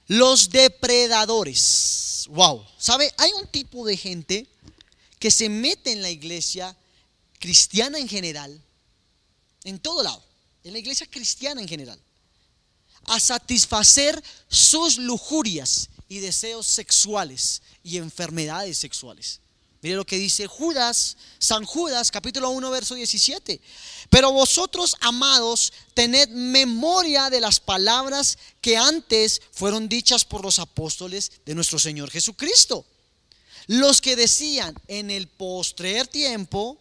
los 0.08 0.50
depredadores. 0.50 2.26
Wow. 2.32 2.68
¿Sabe? 2.78 3.14
Hay 3.16 3.32
un 3.40 3.48
tipo 3.48 3.86
de 3.86 3.96
gente 3.96 4.46
que 5.20 5.32
se 5.32 5.48
mete 5.48 5.94
en 5.94 6.02
la 6.02 6.10
iglesia 6.10 6.76
cristiana 7.40 7.98
en 7.98 8.08
general, 8.08 8.62
en 9.64 9.80
todo 9.80 10.04
lado, 10.04 10.24
en 10.64 10.74
la 10.74 10.80
iglesia 10.80 11.08
cristiana 11.10 11.62
en 11.62 11.68
general, 11.68 12.00
a 13.06 13.20
satisfacer 13.20 14.22
sus 14.48 14.98
lujurias 14.98 15.90
y 16.08 16.20
deseos 16.20 16.68
sexuales 16.68 17.62
y 17.84 17.98
enfermedades 17.98 18.78
sexuales. 18.78 19.40
Mire 19.82 19.96
lo 19.96 20.06
que 20.06 20.18
dice 20.18 20.46
Judas, 20.46 21.16
San 21.38 21.64
Judas, 21.64 22.12
capítulo 22.12 22.50
1, 22.50 22.70
verso 22.70 22.96
17. 22.96 23.62
Pero 24.10 24.34
vosotros, 24.34 24.98
amados, 25.00 25.72
tened 25.94 26.28
memoria 26.30 27.30
de 27.30 27.40
las 27.40 27.62
palabras 27.62 28.38
que 28.60 28.76
antes 28.76 29.42
fueron 29.54 29.88
dichas 29.88 30.26
por 30.26 30.44
los 30.44 30.60
apóstoles 30.60 31.32
de 31.46 31.56
nuestro 31.56 31.80
Señor 31.80 32.12
Jesucristo. 32.12 32.86
Los 33.68 34.02
que 34.02 34.18
decían 34.18 34.76
en 34.88 35.12
el 35.12 35.28
postrer 35.28 36.08
tiempo, 36.08 36.78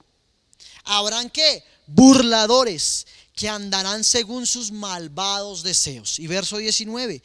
habrán 0.84 1.30
que 1.30 1.62
burladores 1.86 3.06
que 3.34 3.48
andarán 3.48 4.02
según 4.02 4.46
sus 4.46 4.70
malvados 4.72 5.62
deseos. 5.62 6.18
Y 6.18 6.26
verso 6.26 6.56
19, 6.56 7.22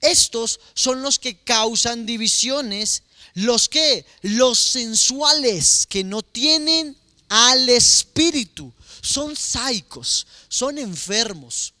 estos 0.00 0.60
son 0.74 1.02
los 1.02 1.18
que 1.18 1.38
causan 1.38 2.04
divisiones, 2.04 3.02
los 3.34 3.68
que, 3.68 4.04
los 4.22 4.58
sensuales 4.58 5.86
que 5.88 6.04
no 6.04 6.22
tienen 6.22 6.96
al 7.28 7.68
espíritu, 7.68 8.72
son 9.00 9.34
saicos, 9.36 10.26
son 10.48 10.78
enfermos, 10.78 11.72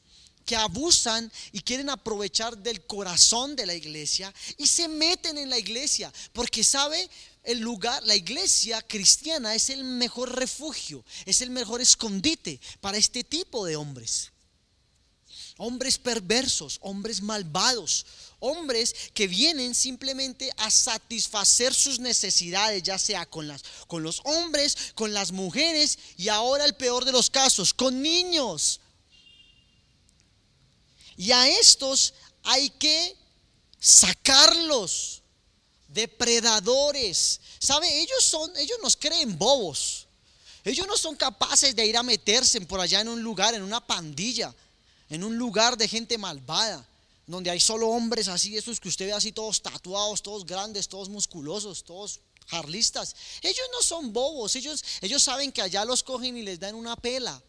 que 0.44 0.56
abusan 0.56 1.30
y 1.52 1.60
quieren 1.60 1.88
aprovechar 1.88 2.56
del 2.58 2.82
corazón 2.82 3.56
de 3.56 3.66
la 3.66 3.74
iglesia 3.74 4.32
y 4.58 4.66
se 4.66 4.88
meten 4.88 5.38
en 5.38 5.50
la 5.50 5.58
iglesia, 5.58 6.12
porque 6.32 6.62
sabe, 6.62 7.08
el 7.44 7.60
lugar, 7.60 8.02
la 8.04 8.16
iglesia 8.16 8.80
cristiana 8.82 9.54
es 9.54 9.68
el 9.70 9.84
mejor 9.84 10.34
refugio, 10.34 11.04
es 11.26 11.42
el 11.42 11.50
mejor 11.50 11.80
escondite 11.80 12.58
para 12.80 12.96
este 12.96 13.22
tipo 13.22 13.66
de 13.66 13.76
hombres. 13.76 14.32
Hombres 15.58 15.98
perversos, 15.98 16.78
hombres 16.80 17.22
malvados, 17.22 18.06
hombres 18.40 18.94
que 19.12 19.28
vienen 19.28 19.74
simplemente 19.74 20.50
a 20.56 20.70
satisfacer 20.70 21.72
sus 21.72 22.00
necesidades, 22.00 22.82
ya 22.82 22.98
sea 22.98 23.26
con, 23.26 23.46
las, 23.46 23.62
con 23.86 24.02
los 24.02 24.20
hombres, 24.24 24.92
con 24.94 25.12
las 25.14 25.30
mujeres 25.30 25.98
y 26.16 26.28
ahora 26.28 26.64
el 26.64 26.74
peor 26.74 27.04
de 27.04 27.12
los 27.12 27.30
casos, 27.30 27.72
con 27.72 28.02
niños. 28.02 28.80
Y 31.16 31.30
a 31.30 31.48
estos 31.48 32.14
hay 32.42 32.70
que 32.70 33.16
sacarlos 33.78 35.23
depredadores. 35.94 37.40
¿Sabe? 37.58 38.00
Ellos 38.00 38.24
son, 38.24 38.54
ellos 38.56 38.78
nos 38.82 38.96
creen 38.96 39.38
bobos. 39.38 40.06
Ellos 40.64 40.86
no 40.86 40.96
son 40.96 41.14
capaces 41.14 41.76
de 41.76 41.86
ir 41.86 41.96
a 41.96 42.02
meterse 42.02 42.60
por 42.62 42.80
allá 42.80 43.00
en 43.00 43.08
un 43.08 43.22
lugar, 43.22 43.54
en 43.54 43.62
una 43.62 43.86
pandilla, 43.86 44.54
en 45.10 45.22
un 45.22 45.36
lugar 45.36 45.76
de 45.76 45.86
gente 45.86 46.18
malvada, 46.18 46.86
donde 47.26 47.50
hay 47.50 47.60
solo 47.60 47.88
hombres 47.88 48.28
así, 48.28 48.56
esos 48.56 48.80
que 48.80 48.88
usted 48.88 49.06
ve 49.06 49.12
así 49.12 49.30
todos 49.30 49.62
tatuados, 49.62 50.22
todos 50.22 50.44
grandes, 50.46 50.88
todos 50.88 51.08
musculosos, 51.08 51.84
todos 51.84 52.20
jarlistas. 52.46 53.14
Ellos 53.42 53.66
no 53.72 53.82
son 53.82 54.12
bobos, 54.12 54.56
ellos, 54.56 54.82
ellos 55.02 55.22
saben 55.22 55.52
que 55.52 55.62
allá 55.62 55.84
los 55.84 56.02
cogen 56.02 56.36
y 56.36 56.42
les 56.42 56.58
dan 56.58 56.74
una 56.74 56.96
pela 56.96 57.42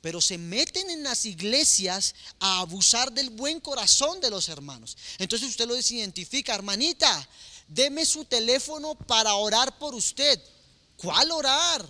pero 0.00 0.20
se 0.20 0.38
meten 0.38 0.88
en 0.90 1.02
las 1.02 1.26
iglesias 1.26 2.14
a 2.38 2.60
abusar 2.60 3.12
del 3.12 3.30
buen 3.30 3.60
corazón 3.60 4.20
de 4.20 4.30
los 4.30 4.48
hermanos. 4.48 4.96
Entonces 5.18 5.48
usted 5.48 5.66
lo 5.66 5.76
identifica, 5.76 6.54
hermanita, 6.54 7.28
deme 7.68 8.06
su 8.06 8.24
teléfono 8.24 8.94
para 8.94 9.34
orar 9.34 9.78
por 9.78 9.94
usted. 9.94 10.40
¿Cuál 10.96 11.30
orar? 11.30 11.86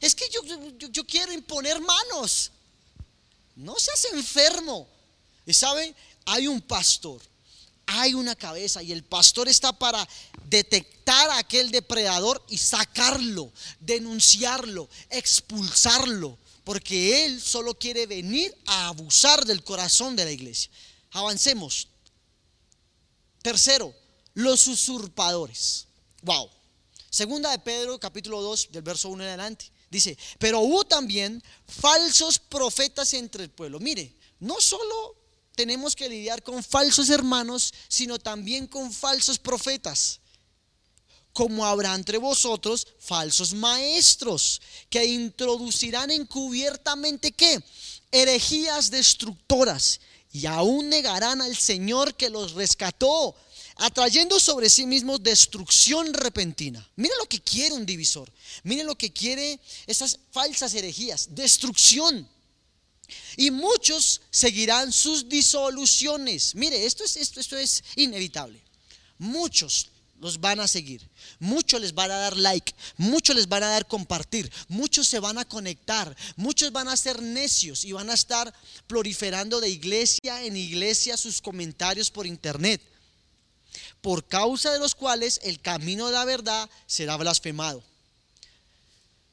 Es 0.00 0.14
que 0.14 0.28
yo, 0.30 0.42
yo, 0.90 1.06
quiero 1.06 1.32
imponer 1.32 1.80
manos. 1.80 2.50
No 3.56 3.76
seas 3.78 4.06
enfermo. 4.12 4.86
Y 5.46 5.54
saben, 5.54 5.94
hay 6.26 6.46
un 6.46 6.60
pastor 6.60 7.22
hay 7.90 8.12
una 8.12 8.36
cabeza 8.36 8.82
y 8.82 8.92
el 8.92 9.02
pastor 9.02 9.48
está 9.48 9.72
para 9.72 10.06
detectar 10.48 11.30
a 11.30 11.38
aquel 11.38 11.70
depredador 11.70 12.44
y 12.48 12.58
sacarlo, 12.58 13.52
denunciarlo, 13.80 14.88
expulsarlo, 15.10 16.38
porque 16.64 17.24
él 17.24 17.40
solo 17.40 17.78
quiere 17.78 18.06
venir 18.06 18.54
a 18.66 18.88
abusar 18.88 19.44
del 19.44 19.64
corazón 19.64 20.16
de 20.16 20.24
la 20.24 20.30
iglesia. 20.30 20.70
Avancemos. 21.10 21.88
Tercero, 23.42 23.94
los 24.34 24.66
usurpadores. 24.66 25.86
Wow. 26.22 26.50
Segunda 27.10 27.50
de 27.50 27.58
Pedro, 27.58 27.98
capítulo 27.98 28.42
2, 28.42 28.68
del 28.72 28.82
verso 28.82 29.08
1 29.08 29.22
en 29.22 29.28
adelante. 29.28 29.70
Dice, 29.90 30.18
pero 30.38 30.60
hubo 30.60 30.84
también 30.84 31.42
falsos 31.66 32.38
profetas 32.38 33.14
entre 33.14 33.44
el 33.44 33.50
pueblo. 33.50 33.80
Mire, 33.80 34.14
no 34.40 34.60
solo 34.60 35.16
tenemos 35.54 35.96
que 35.96 36.08
lidiar 36.08 36.42
con 36.42 36.62
falsos 36.62 37.08
hermanos, 37.08 37.72
sino 37.88 38.18
también 38.18 38.66
con 38.66 38.92
falsos 38.92 39.38
profetas, 39.38 40.20
como 41.32 41.64
habrá 41.64 41.94
entre 41.94 42.18
vosotros 42.18 42.86
falsos 42.98 43.54
maestros 43.54 44.60
que 44.90 45.04
introducirán 45.04 46.10
encubiertamente 46.10 47.32
qué? 47.32 47.62
Herejías 48.10 48.90
destructoras 48.90 50.00
y 50.32 50.46
aún 50.46 50.88
negarán 50.88 51.40
al 51.40 51.56
Señor 51.56 52.14
que 52.14 52.30
los 52.30 52.52
rescató, 52.52 53.34
atrayendo 53.76 54.40
sobre 54.40 54.68
sí 54.68 54.86
mismos 54.86 55.22
destrucción 55.22 56.12
repentina. 56.12 56.86
Mira 56.96 57.14
lo 57.18 57.26
que 57.26 57.40
quiere 57.40 57.74
un 57.74 57.86
divisor. 57.86 58.30
Mire 58.64 58.84
lo 58.84 58.96
que 58.96 59.12
quiere 59.12 59.60
esas 59.86 60.18
falsas 60.32 60.74
herejías, 60.74 61.28
destrucción. 61.30 62.28
Y 63.36 63.50
muchos 63.50 64.20
seguirán 64.30 64.92
sus 64.92 65.28
disoluciones. 65.28 66.54
Mire, 66.54 66.84
esto 66.84 67.04
es, 67.04 67.16
esto, 67.16 67.40
esto 67.40 67.56
es 67.56 67.82
inevitable. 67.96 68.60
Muchos 69.18 69.88
los 70.20 70.40
van 70.40 70.60
a 70.60 70.68
seguir. 70.68 71.08
Muchos 71.38 71.80
les 71.80 71.94
van 71.94 72.10
a 72.10 72.16
dar 72.16 72.36
like, 72.36 72.74
muchos 72.96 73.36
les 73.36 73.48
van 73.48 73.62
a 73.62 73.68
dar 73.68 73.86
compartir, 73.86 74.50
muchos 74.68 75.08
se 75.08 75.18
van 75.18 75.38
a 75.38 75.44
conectar, 75.44 76.16
muchos 76.36 76.72
van 76.72 76.88
a 76.88 76.96
ser 76.96 77.22
necios 77.22 77.84
y 77.84 77.92
van 77.92 78.10
a 78.10 78.14
estar 78.14 78.52
proliferando 78.86 79.60
de 79.60 79.68
iglesia 79.68 80.44
en 80.44 80.56
iglesia 80.56 81.16
sus 81.16 81.40
comentarios 81.40 82.10
por 82.10 82.26
internet, 82.26 82.80
por 84.00 84.26
causa 84.26 84.72
de 84.72 84.78
los 84.78 84.94
cuales 84.94 85.40
el 85.42 85.60
camino 85.60 86.06
de 86.06 86.12
la 86.12 86.24
verdad 86.24 86.68
será 86.86 87.16
blasfemado. 87.16 87.82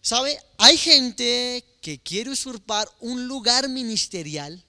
¿Sabe? 0.01 0.39
Hay 0.59 0.77
gente 0.77 1.65
que 1.81 1.97
quiere 1.97 2.29
usurpar 2.29 2.87
un 2.99 3.27
lugar 3.27 3.67
ministerial 3.69 4.63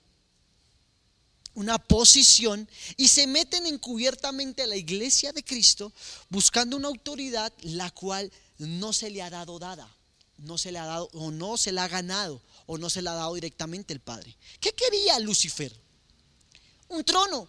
una 1.56 1.78
posición 1.78 2.68
y 2.96 3.08
se 3.08 3.26
meten 3.26 3.66
encubiertamente 3.66 4.62
a 4.62 4.66
la 4.66 4.76
iglesia 4.76 5.32
de 5.32 5.42
Cristo 5.42 5.92
buscando 6.28 6.76
una 6.76 6.88
autoridad 6.88 7.52
la 7.62 7.90
cual 7.90 8.30
no 8.58 8.92
se 8.92 9.10
le 9.10 9.22
ha 9.22 9.30
dado 9.30 9.58
dada, 9.58 9.88
no 10.38 10.58
se 10.58 10.70
le 10.70 10.78
ha 10.78 10.86
dado 10.86 11.08
o 11.14 11.30
no 11.30 11.56
se 11.56 11.72
la 11.72 11.84
ha 11.84 11.88
ganado 11.88 12.40
o 12.66 12.78
no 12.78 12.90
se 12.90 13.02
la 13.02 13.12
ha 13.12 13.16
dado 13.16 13.34
directamente 13.34 13.92
el 13.92 14.00
Padre. 14.00 14.36
¿Qué 14.60 14.72
quería 14.72 15.18
Lucifer? 15.18 15.74
Un 16.88 17.02
trono 17.04 17.48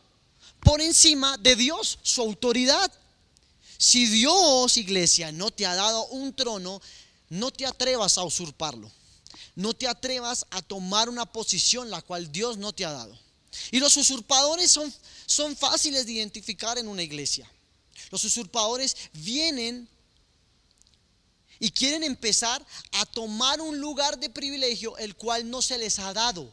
por 0.62 0.82
encima 0.82 1.38
de 1.38 1.56
Dios, 1.56 2.00
su 2.02 2.22
autoridad. 2.22 2.92
Si 3.78 4.08
Dios, 4.08 4.78
iglesia, 4.78 5.32
no 5.32 5.52
te 5.52 5.66
ha 5.66 5.76
dado 5.76 6.08
un 6.08 6.34
trono, 6.34 6.82
no 7.30 7.52
te 7.52 7.66
atrevas 7.66 8.18
a 8.18 8.24
usurparlo. 8.24 8.92
No 9.56 9.74
te 9.74 9.88
atrevas 9.88 10.46
a 10.52 10.62
tomar 10.62 11.10
una 11.10 11.26
posición 11.26 11.90
la 11.90 12.02
cual 12.02 12.32
Dios 12.32 12.58
no 12.58 12.74
te 12.74 12.86
ha 12.86 12.92
dado. 12.92 13.18
Y 13.72 13.80
los 13.80 13.96
usurpadores 13.98 14.72
son, 14.72 14.94
son 15.26 15.56
fáciles 15.56 16.06
de 16.06 16.14
identificar 16.14 16.78
en 16.78 16.88
una 16.88 17.04
iglesia. 17.04 17.50
Los 18.12 18.24
usurpadores 18.24 18.96
vienen 19.14 19.88
y 21.60 21.72
quieren 21.72 22.04
empezar 22.04 22.66
a 22.92 23.06
tomar 23.06 23.62
un 23.62 23.80
lugar 23.80 24.20
de 24.20 24.30
privilegio 24.30 24.98
el 24.98 25.16
cual 25.16 25.50
no 25.50 25.62
se 25.62 25.78
les 25.78 26.00
ha 26.00 26.14
dado. 26.14 26.52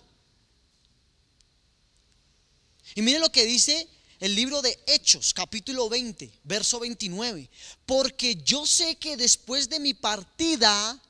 Y 2.95 3.03
miren 3.03 3.21
lo 3.21 3.31
que 3.31 3.45
dice 3.45 3.89
el 4.21 4.35
libro 4.35 4.63
de 4.63 4.79
Hechos, 4.87 5.35
capítulo 5.35 5.89
20, 5.89 6.31
verso 6.45 6.81
29. 6.81 7.51
Porque 7.87 8.37
yo 8.37 8.67
sé 8.67 8.97
que 8.97 9.17
después 9.17 9.69
de 9.69 9.81
mi 9.81 9.95
partida 9.95 11.01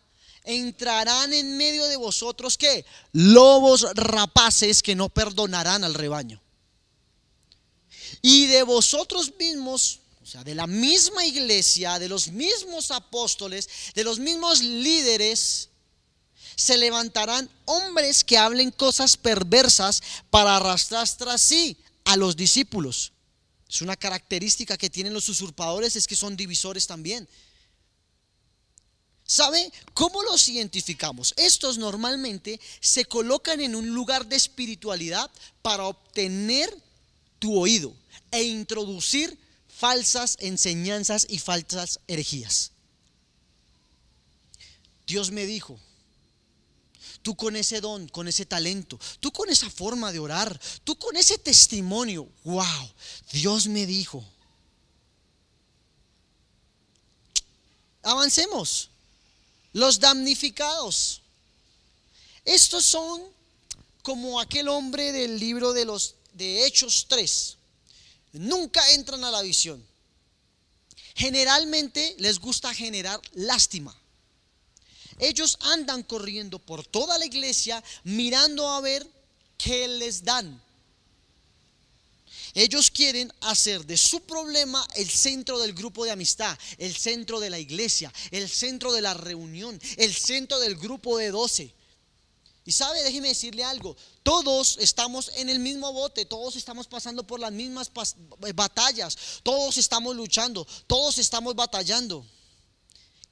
entrarán 0.44 1.32
en 1.32 1.56
medio 1.56 1.84
de 1.86 1.96
vosotros 1.96 2.56
que 2.56 2.84
lobos 3.12 3.86
rapaces 3.94 4.82
que 4.82 4.94
no 4.94 5.08
perdonarán 5.08 5.84
al 5.84 5.94
rebaño. 5.94 6.40
Y 8.22 8.46
de 8.46 8.62
vosotros 8.62 9.32
mismos, 9.38 10.00
o 10.22 10.26
sea, 10.26 10.44
de 10.44 10.54
la 10.54 10.66
misma 10.66 11.24
iglesia, 11.24 11.98
de 11.98 12.08
los 12.08 12.28
mismos 12.28 12.90
apóstoles, 12.90 13.68
de 13.94 14.04
los 14.04 14.18
mismos 14.18 14.62
líderes, 14.62 15.70
se 16.56 16.78
levantarán 16.78 17.50
hombres 17.64 18.22
que 18.22 18.38
hablen 18.38 18.70
cosas 18.70 19.16
perversas 19.16 20.02
para 20.30 20.56
arrastrar 20.56 21.08
tras 21.08 21.40
sí 21.40 21.76
a 22.04 22.16
los 22.16 22.36
discípulos. 22.36 23.12
Es 23.68 23.82
una 23.82 23.96
característica 23.96 24.76
que 24.76 24.90
tienen 24.90 25.12
los 25.14 25.28
usurpadores, 25.28 25.96
es 25.96 26.06
que 26.06 26.16
son 26.16 26.36
divisores 26.36 26.86
también. 26.86 27.28
¿Sabe 29.26 29.72
cómo 29.94 30.22
los 30.22 30.48
identificamos? 30.48 31.32
Estos 31.36 31.78
normalmente 31.78 32.60
se 32.80 33.06
colocan 33.06 33.60
en 33.60 33.74
un 33.74 33.88
lugar 33.88 34.26
de 34.26 34.36
espiritualidad 34.36 35.30
para 35.62 35.84
obtener 35.84 36.76
tu 37.38 37.58
oído 37.58 37.94
e 38.30 38.42
introducir 38.44 39.38
falsas 39.68 40.36
enseñanzas 40.40 41.26
y 41.28 41.38
falsas 41.38 42.00
herejías. 42.06 42.72
Dios 45.06 45.30
me 45.30 45.46
dijo, 45.46 45.78
tú 47.22 47.34
con 47.34 47.56
ese 47.56 47.80
don, 47.80 48.08
con 48.08 48.28
ese 48.28 48.44
talento, 48.44 48.98
tú 49.20 49.32
con 49.32 49.48
esa 49.48 49.70
forma 49.70 50.12
de 50.12 50.18
orar, 50.18 50.60
tú 50.84 50.96
con 50.96 51.16
ese 51.16 51.38
testimonio, 51.38 52.28
wow, 52.44 52.90
Dios 53.32 53.68
me 53.68 53.86
dijo. 53.86 54.22
Avancemos. 58.02 58.90
Los 59.74 60.00
damnificados. 60.00 61.20
Estos 62.44 62.86
son 62.86 63.20
como 64.02 64.40
aquel 64.40 64.68
hombre 64.68 65.12
del 65.12 65.38
libro 65.38 65.72
de 65.72 65.84
los 65.84 66.14
de 66.32 66.64
Hechos 66.64 67.06
3. 67.08 67.56
Nunca 68.34 68.88
entran 68.92 69.24
a 69.24 69.30
la 69.30 69.42
visión. 69.42 69.84
Generalmente 71.16 72.14
les 72.18 72.38
gusta 72.38 72.72
generar 72.72 73.20
lástima. 73.32 73.96
Ellos 75.18 75.56
andan 75.60 76.02
corriendo 76.04 76.58
por 76.58 76.86
toda 76.86 77.18
la 77.18 77.26
iglesia 77.26 77.82
mirando 78.04 78.68
a 78.68 78.80
ver 78.80 79.04
qué 79.58 79.88
les 79.88 80.24
dan. 80.24 80.62
Ellos 82.54 82.90
quieren 82.90 83.32
hacer 83.40 83.84
de 83.84 83.96
su 83.96 84.20
problema 84.20 84.86
el 84.94 85.10
centro 85.10 85.58
del 85.58 85.74
grupo 85.74 86.04
de 86.04 86.12
amistad, 86.12 86.56
el 86.78 86.94
centro 86.94 87.40
de 87.40 87.50
la 87.50 87.58
iglesia, 87.58 88.12
el 88.30 88.48
centro 88.48 88.92
de 88.92 89.02
la 89.02 89.12
reunión, 89.12 89.80
el 89.96 90.14
centro 90.14 90.60
del 90.60 90.76
grupo 90.76 91.18
de 91.18 91.30
doce. 91.30 91.74
Y 92.64 92.72
sabe, 92.72 93.02
déjeme 93.02 93.28
decirle 93.28 93.64
algo, 93.64 93.96
todos 94.22 94.78
estamos 94.80 95.32
en 95.34 95.48
el 95.50 95.58
mismo 95.58 95.92
bote, 95.92 96.24
todos 96.24 96.56
estamos 96.56 96.86
pasando 96.86 97.26
por 97.26 97.40
las 97.40 97.52
mismas 97.52 97.90
batallas, 98.54 99.18
todos 99.42 99.76
estamos 99.76 100.16
luchando, 100.16 100.66
todos 100.86 101.18
estamos 101.18 101.54
batallando 101.54 102.24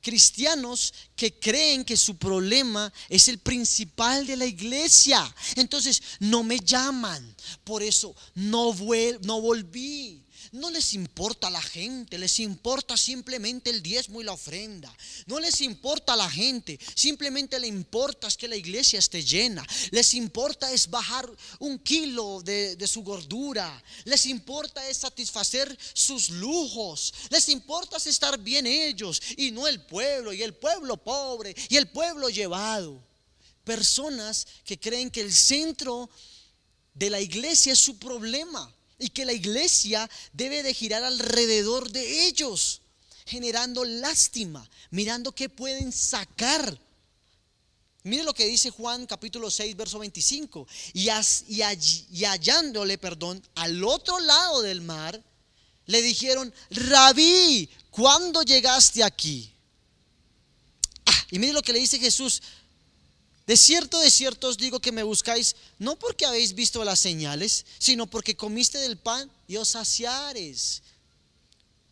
cristianos 0.03 0.93
que 1.17 1.39
creen 1.39 1.85
que 1.85 1.97
su 1.97 2.17
problema 2.17 2.93
es 3.09 3.29
el 3.29 3.39
principal 3.39 4.27
de 4.27 4.37
la 4.37 4.45
iglesia. 4.45 5.35
Entonces, 5.57 6.03
no 6.19 6.43
me 6.43 6.59
llaman. 6.59 7.35
Por 7.65 7.83
eso 7.83 8.15
no, 8.35 8.75
no 9.23 9.41
volví. 9.41 10.22
No 10.53 10.69
les 10.69 10.93
importa 10.93 11.49
la 11.49 11.63
gente, 11.63 12.19
les 12.19 12.39
importa 12.39 12.95
simplemente 12.99 13.71
el 13.71 13.83
diezmo 13.83 14.21
y 14.21 14.25
la 14.25 14.33
ofrenda. 14.33 14.95
No 15.25 15.41
les 15.41 15.63
importa 15.63 16.15
la 16.15 16.29
gente, 16.29 16.79
simplemente 16.95 17.59
le 17.59 17.69
importa 17.69 18.29
es 18.29 18.37
que 18.37 18.49
la 18.49 18.57
iglesia 18.57 18.99
esté 18.99 19.25
llena. 19.25 19.67
Les 19.93 20.13
importa 20.13 20.71
es 20.71 20.91
bajar 20.91 21.27
un 21.59 21.79
kilo 21.79 22.43
de, 22.43 22.77
de 22.77 22.87
su 22.87 23.03
gordura. 23.03 23.83
Les 24.05 24.27
importa 24.27 24.87
es 24.91 24.99
satisfacer 24.99 25.75
sus 25.95 26.29
lujos. 26.29 27.15
Les 27.31 27.49
importa 27.49 27.97
es 27.97 28.07
estar 28.07 28.39
bien 28.39 28.67
ellos 28.67 29.23
y 29.39 29.53
no 29.53 29.67
el 29.67 29.81
pueblo 29.81 30.35
y 30.35 30.43
el 30.43 30.53
pueblo 30.53 30.99
pobre 30.99 31.57
y 31.71 31.79
el 31.79 31.89
pueblo 31.89 32.29
llevado. 32.29 33.03
Personas 33.65 34.47
que 34.67 34.79
creen 34.79 35.11
que 35.11 35.23
el 35.23 35.33
centro 35.33 36.11
de 36.93 37.09
la 37.09 37.23
iglesia 37.23 37.73
es 37.73 37.79
su 37.79 37.99
problema 37.99 38.71
y 39.03 39.11
que 39.11 39.25
la 39.25 39.33
iglesia 39.33 40.09
debe 40.33 40.63
de 40.63 40.73
girar 40.73 41.03
alrededor 41.03 41.91
de 41.91 42.27
ellos, 42.27 42.83
generando 43.27 43.85
lástima, 43.85 44.69
mirando 44.91 45.33
qué 45.33 45.49
pueden 45.49 45.91
sacar. 45.91 46.79
Mire 48.05 48.23
lo 48.23 48.33
que 48.33 48.47
dice 48.47 48.71
Juan 48.71 49.07
capítulo 49.07 49.51
6, 49.51 49.77
verso 49.77 49.99
25. 49.99 50.69
Y, 50.93 51.09
y, 51.49 52.25
hallándole, 52.25 52.97
perdón, 52.97 53.43
al 53.57 53.83
otro 53.83 54.21
lado 54.21 54.63
del 54.63 54.81
mar, 54.81 55.21
le 55.87 56.01
dijeron, 56.01 56.55
rabí, 56.71 57.69
¿cuándo 57.91 58.43
llegaste 58.43 59.03
aquí? 59.03 59.53
Ah, 61.07 61.27
y 61.33 61.41
mire 61.41 61.53
lo 61.53 61.63
que 61.63 61.73
le 61.73 61.81
dice 61.81 61.99
Jesús, 61.99 62.41
de 63.47 63.57
cierto, 63.57 63.99
de 63.99 64.11
cierto 64.11 64.49
os 64.49 64.57
digo 64.57 64.81
que 64.81 64.93
me 64.93 65.03
buscáis 65.03 65.57
no 65.79 65.99
porque 65.99 66.27
habéis 66.27 66.55
visto 66.55 66.85
las 66.85 67.01
señales, 67.01 67.67
sino 67.79 68.07
porque 68.07 68.37
comiste 68.37 68.79
del 68.79 68.97
pan 68.97 69.31
y 69.49 69.57
os 69.57 69.71
saciares. 69.71 70.83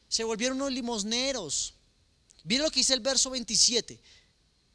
Se 0.08 0.24
volvieron 0.24 0.58
unos 0.58 0.72
limosneros. 0.72 1.74
Miren 2.44 2.64
lo 2.64 2.70
que 2.70 2.80
dice 2.80 2.94
el 2.94 3.00
verso 3.00 3.30
27. 3.30 3.98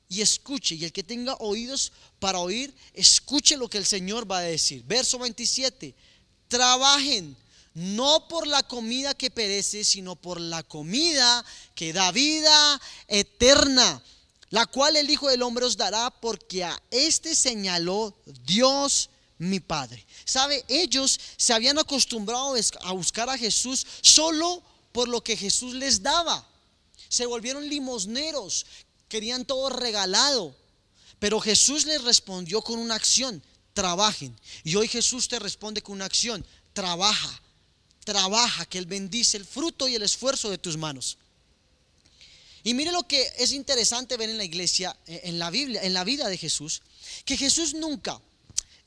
Y 0.07 0.21
escuche, 0.21 0.75
y 0.75 0.85
el 0.85 0.91
que 0.91 1.03
tenga 1.03 1.35
oídos 1.35 1.91
para 2.19 2.39
oír, 2.39 2.73
escuche 2.93 3.57
lo 3.57 3.69
que 3.69 3.77
el 3.77 3.85
Señor 3.85 4.29
va 4.29 4.39
a 4.39 4.41
decir. 4.41 4.83
Verso 4.83 5.17
27. 5.17 5.95
Trabajen 6.47 7.35
no 7.73 8.27
por 8.27 8.47
la 8.47 8.63
comida 8.63 9.13
que 9.13 9.29
perece, 9.29 9.83
sino 9.83 10.15
por 10.15 10.39
la 10.39 10.63
comida 10.63 11.43
que 11.75 11.91
da 11.91 12.11
vida 12.11 12.81
eterna, 13.07 14.01
la 14.55 14.65
cual 14.65 14.95
el 14.95 15.09
Hijo 15.09 15.27
del 15.27 15.41
Hombre 15.41 15.65
os 15.65 15.75
dará, 15.75 16.09
porque 16.09 16.63
a 16.63 16.81
este 16.89 17.35
señaló 17.35 18.15
Dios 18.45 19.09
mi 19.37 19.59
Padre. 19.59 20.05
¿Sabe? 20.23 20.63
Ellos 20.69 21.19
se 21.35 21.51
habían 21.51 21.77
acostumbrado 21.77 22.55
a 22.83 22.91
buscar 22.93 23.29
a 23.29 23.37
Jesús 23.37 23.85
solo 23.99 24.63
por 24.93 25.09
lo 25.09 25.21
que 25.21 25.35
Jesús 25.35 25.73
les 25.73 26.01
daba. 26.01 26.47
Se 27.09 27.25
volvieron 27.25 27.67
limosneros, 27.67 28.65
querían 29.09 29.43
todo 29.43 29.67
regalado. 29.67 30.55
Pero 31.19 31.41
Jesús 31.41 31.85
les 31.85 32.01
respondió 32.05 32.61
con 32.61 32.79
una 32.79 32.95
acción, 32.95 33.43
trabajen. 33.73 34.33
Y 34.63 34.77
hoy 34.77 34.87
Jesús 34.87 35.27
te 35.27 35.37
responde 35.37 35.83
con 35.83 35.95
una 35.95 36.05
acción, 36.05 36.45
trabaja 36.71 37.41
trabaja, 38.05 38.65
que 38.67 38.77
Él 38.77 38.85
bendice 38.85 39.35
el 39.35 39.45
fruto 39.45 39.89
y 39.89 39.95
el 39.95 40.03
esfuerzo 40.03 40.49
de 40.49 40.59
tus 40.59 40.77
manos. 40.77 41.17
Y 42.65 42.73
mire 42.73 42.91
lo 42.91 43.03
que 43.03 43.31
es 43.37 43.51
interesante 43.51 44.17
ver 44.17 44.31
en 44.31 44.39
la 44.39 44.43
iglesia, 44.43 44.97
eh, 45.05 45.21
en 45.25 45.37
la 45.37 45.51
Biblia, 45.51 45.83
en 45.83 45.93
la 45.93 46.03
vida 46.03 46.27
de 46.27 46.35
Jesús, 46.35 46.81
que 47.23 47.37
Jesús 47.37 47.75
nunca 47.75 48.19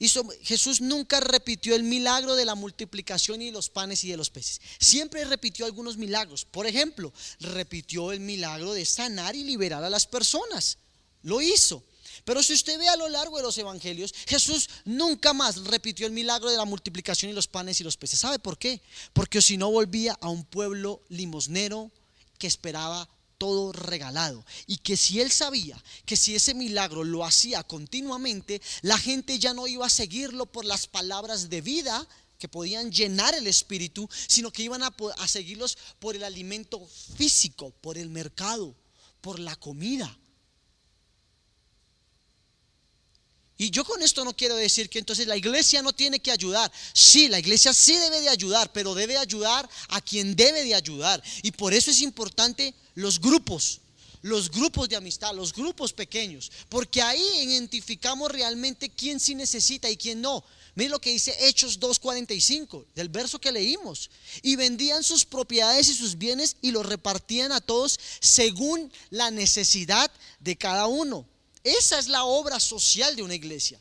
hizo, 0.01 0.29
Jesús 0.43 0.81
nunca 0.81 1.21
repitió 1.21 1.77
el 1.77 1.85
milagro 1.85 2.35
de 2.35 2.45
la 2.45 2.57
multiplicación 2.57 3.41
y 3.41 3.47
de 3.47 3.53
los 3.53 3.71
panes 3.71 4.03
y 4.03 4.11
de 4.11 4.17
los 4.17 4.31
peces. 4.31 4.61
Siempre 4.81 5.25
repitió 5.25 5.64
algunos 5.64 5.97
milagros. 5.97 6.45
Por 6.45 6.67
ejemplo, 6.67 7.12
repitió 7.38 8.11
el 8.11 8.19
milagro 8.19 8.73
de 8.73 8.85
sanar 8.85 9.37
y 9.37 9.45
liberar 9.45 9.85
a 9.85 9.91
las 9.91 10.09
personas. 10.09 10.79
Lo 11.23 11.41
hizo. 11.41 11.85
Pero 12.25 12.43
si 12.43 12.55
usted 12.55 12.81
ve 12.81 12.88
a 12.88 12.97
lo 12.97 13.09
largo 13.09 13.37
de 13.37 13.45
los 13.45 13.59
evangelios, 13.59 14.12
Jesús 14.27 14.69
nunca 14.87 15.33
más 15.33 15.64
repitió 15.67 16.05
el 16.05 16.12
milagro 16.12 16.51
de 16.51 16.57
la 16.57 16.64
multiplicación 16.64 17.31
y 17.31 17.35
los 17.35 17.47
panes 17.47 17.81
y 17.81 17.85
los 17.85 17.97
peces. 17.97 18.19
¿Sabe 18.19 18.41
por 18.41 18.59
qué? 18.59 18.81
Porque 19.12 19.41
si 19.41 19.57
no 19.57 19.71
volvía 19.71 20.19
a 20.21 20.29
un 20.31 20.45
pueblo 20.45 21.01
limosnero 21.11 21.93
que 22.38 22.49
esperaba 22.49 23.09
todo 23.38 23.72
regalado. 23.72 24.44
Y 24.66 24.79
que 24.79 24.96
si 24.96 25.20
él 25.20 25.31
sabía 25.31 25.83
que 26.05 26.16
si 26.16 26.35
ese 26.35 26.55
milagro 26.55 27.05
lo 27.05 27.24
hacía 27.24 27.62
continuamente, 27.62 28.61
la 28.83 28.98
gente 28.98 29.38
ya 29.38 29.55
no 29.55 29.66
iba 29.66 29.87
a 29.87 29.90
seguirlo 29.90 30.46
por 30.46 30.64
las 30.64 30.87
palabras 30.87 31.48
de 31.48 31.61
vida 31.61 32.07
que 32.38 32.48
podían 32.48 32.92
llenar 32.92 33.35
el 33.35 33.46
espíritu, 33.46 34.09
sino 34.27 34.53
que 34.53 34.62
iban 34.62 34.83
a, 34.83 34.94
a 35.18 35.29
seguirlos 35.29 35.79
por 35.98 36.14
el 36.14 36.24
alimento 36.24 36.87
físico, 37.16 37.72
por 37.81 37.98
el 37.98 38.11
mercado, 38.11 38.74
por 39.20 39.38
la 39.38 39.57
comida. 39.57 40.16
Y 43.61 43.71
yo 43.71 43.85
con 43.85 44.01
esto 44.05 44.25
no 44.25 44.37
quiero 44.37 44.55
decir 44.55 44.88
que 44.88 45.01
entonces 45.01 45.27
la 45.27 45.37
iglesia 45.37 45.83
no 45.83 45.92
tiene 45.92 46.21
que 46.21 46.31
ayudar. 46.31 46.71
Sí, 46.92 47.27
la 47.27 47.40
iglesia 47.40 47.75
sí 47.75 47.97
debe 47.97 48.21
de 48.21 48.29
ayudar, 48.29 48.73
pero 48.73 48.94
debe 48.94 49.18
ayudar 49.18 49.68
a 49.88 50.01
quien 50.01 50.37
debe 50.37 50.62
de 50.62 50.77
ayudar. 50.77 51.21
Y 51.42 51.51
por 51.51 51.75
eso 51.75 51.90
es 51.90 52.01
importante 52.01 52.73
los 52.94 53.21
grupos, 53.21 53.81
los 54.23 54.49
grupos 54.49 54.88
de 54.88 54.94
amistad, 54.94 55.35
los 55.35 55.53
grupos 55.53 55.92
pequeños, 55.92 56.53
porque 56.68 57.03
ahí 57.03 57.21
identificamos 57.40 58.31
realmente 58.31 58.90
quién 58.90 59.18
sí 59.18 59.35
necesita 59.35 59.90
y 59.90 59.97
quién 59.97 60.21
no. 60.21 60.44
Miren 60.77 60.92
lo 60.92 61.01
que 61.01 61.11
dice 61.11 61.35
Hechos 61.40 61.81
2.45, 61.81 62.85
del 62.94 63.09
verso 63.09 63.40
que 63.40 63.51
leímos. 63.51 64.09
Y 64.42 64.55
vendían 64.55 65.03
sus 65.03 65.25
propiedades 65.25 65.88
y 65.88 65.94
sus 65.94 66.16
bienes 66.16 66.55
y 66.62 66.71
los 66.71 66.87
repartían 66.87 67.51
a 67.51 67.61
todos 67.61 67.99
según 68.21 68.92
la 69.11 69.33
necesidad 69.33 70.09
de 70.38 70.55
cada 70.55 70.87
uno. 70.87 71.27
Esa 71.64 71.99
es 71.99 72.09
la 72.09 72.25
obra 72.25 72.61
social 72.61 73.16
de 73.16 73.23
una 73.23 73.35
iglesia. 73.35 73.81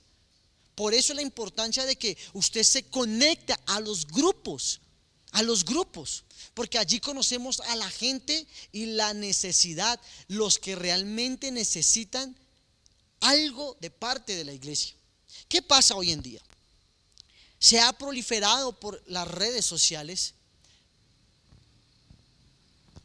Por 0.76 0.94
eso 0.94 1.14
la 1.14 1.22
importancia 1.22 1.86
de 1.86 1.96
que 1.96 2.18
usted 2.34 2.64
se 2.64 2.84
conecte 2.84 3.56
a 3.66 3.80
los 3.80 4.06
grupos, 4.06 4.80
a 5.32 5.42
los 5.42 5.66
grupos, 5.66 6.24
porque 6.54 6.78
allí 6.78 7.00
conocemos 7.00 7.60
a 7.62 7.76
la 7.76 7.90
gente 7.90 8.46
y 8.72 8.86
la 8.88 9.14
necesidad, 9.14 10.00
los 10.28 10.60
que 10.60 10.76
realmente 10.76 11.52
necesitan 11.52 12.36
algo 13.22 13.76
de 13.80 13.90
parte 13.90 14.36
de 14.36 14.46
la 14.46 14.54
iglesia. 14.54 14.96
¿Qué 15.48 15.62
pasa 15.62 15.96
hoy 15.96 16.12
en 16.12 16.22
día? 16.22 16.42
Se 17.60 17.80
ha 17.80 17.92
proliferado 17.94 18.80
por 18.80 19.02
las 19.08 19.28
redes 19.28 19.66
sociales 19.66 20.36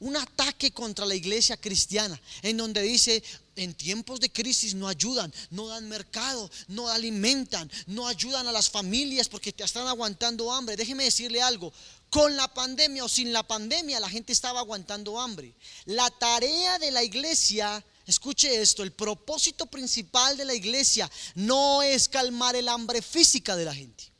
un 0.00 0.16
ataque 0.16 0.72
contra 0.72 1.06
la 1.06 1.14
iglesia 1.14 1.56
cristiana, 1.56 2.20
en 2.42 2.56
donde 2.56 2.82
dice, 2.82 3.22
en 3.56 3.74
tiempos 3.74 4.20
de 4.20 4.30
crisis 4.30 4.74
no 4.74 4.88
ayudan, 4.88 5.32
no 5.50 5.68
dan 5.68 5.88
mercado, 5.88 6.50
no 6.68 6.88
alimentan, 6.88 7.70
no 7.86 8.06
ayudan 8.06 8.46
a 8.46 8.52
las 8.52 8.70
familias 8.70 9.28
porque 9.28 9.52
te 9.52 9.64
están 9.64 9.86
aguantando 9.86 10.52
hambre. 10.52 10.76
Déjeme 10.76 11.04
decirle 11.04 11.42
algo, 11.42 11.72
con 12.10 12.36
la 12.36 12.52
pandemia 12.52 13.04
o 13.04 13.08
sin 13.08 13.32
la 13.32 13.42
pandemia 13.42 14.00
la 14.00 14.08
gente 14.08 14.32
estaba 14.32 14.60
aguantando 14.60 15.20
hambre. 15.20 15.54
La 15.86 16.10
tarea 16.10 16.78
de 16.78 16.90
la 16.90 17.02
iglesia, 17.02 17.84
escuche 18.06 18.60
esto, 18.60 18.82
el 18.82 18.92
propósito 18.92 19.66
principal 19.66 20.36
de 20.36 20.44
la 20.44 20.54
iglesia 20.54 21.10
no 21.34 21.82
es 21.82 22.08
calmar 22.08 22.56
el 22.56 22.68
hambre 22.68 23.02
física 23.02 23.56
de 23.56 23.64
la 23.64 23.74
gente 23.74 24.12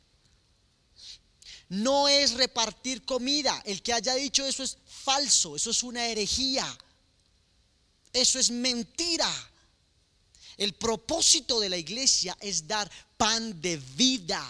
no 1.69 2.07
es 2.07 2.33
repartir 2.33 3.03
comida. 3.03 3.59
El 3.65 3.81
que 3.81 3.93
haya 3.93 4.13
dicho 4.13 4.45
eso 4.45 4.61
es 4.61 4.77
falso, 4.85 5.55
eso 5.55 5.71
es 5.71 5.81
una 5.81 6.05
herejía, 6.05 6.67
eso 8.13 8.39
es 8.39 8.51
mentira. 8.51 9.29
El 10.57 10.73
propósito 10.73 11.59
de 11.59 11.69
la 11.69 11.77
iglesia 11.77 12.37
es 12.39 12.67
dar 12.67 12.89
pan 13.17 13.59
de 13.61 13.77
vida, 13.95 14.41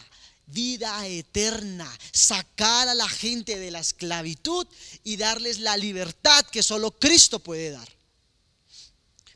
vida 0.47 1.08
eterna, 1.08 1.89
sacar 2.12 2.89
a 2.89 2.93
la 2.93 3.08
gente 3.08 3.58
de 3.58 3.71
la 3.71 3.80
esclavitud 3.80 4.67
y 5.04 5.15
darles 5.15 5.60
la 5.60 5.78
libertad 5.78 6.45
que 6.45 6.62
solo 6.62 6.91
Cristo 6.91 7.39
puede 7.39 7.71
dar. 7.71 7.88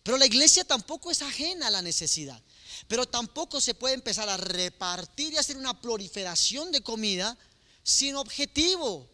Pero 0.03 0.17
la 0.17 0.25
iglesia 0.25 0.63
tampoco 0.63 1.11
es 1.11 1.21
ajena 1.21 1.67
a 1.67 1.71
la 1.71 1.81
necesidad. 1.81 2.41
Pero 2.87 3.05
tampoco 3.05 3.59
se 3.59 3.73
puede 3.73 3.95
empezar 3.95 4.29
a 4.29 4.37
repartir 4.37 5.33
y 5.33 5.37
hacer 5.37 5.57
una 5.57 5.81
proliferación 5.81 6.71
de 6.71 6.81
comida 6.81 7.37
sin 7.83 8.15
objetivo. 8.15 9.09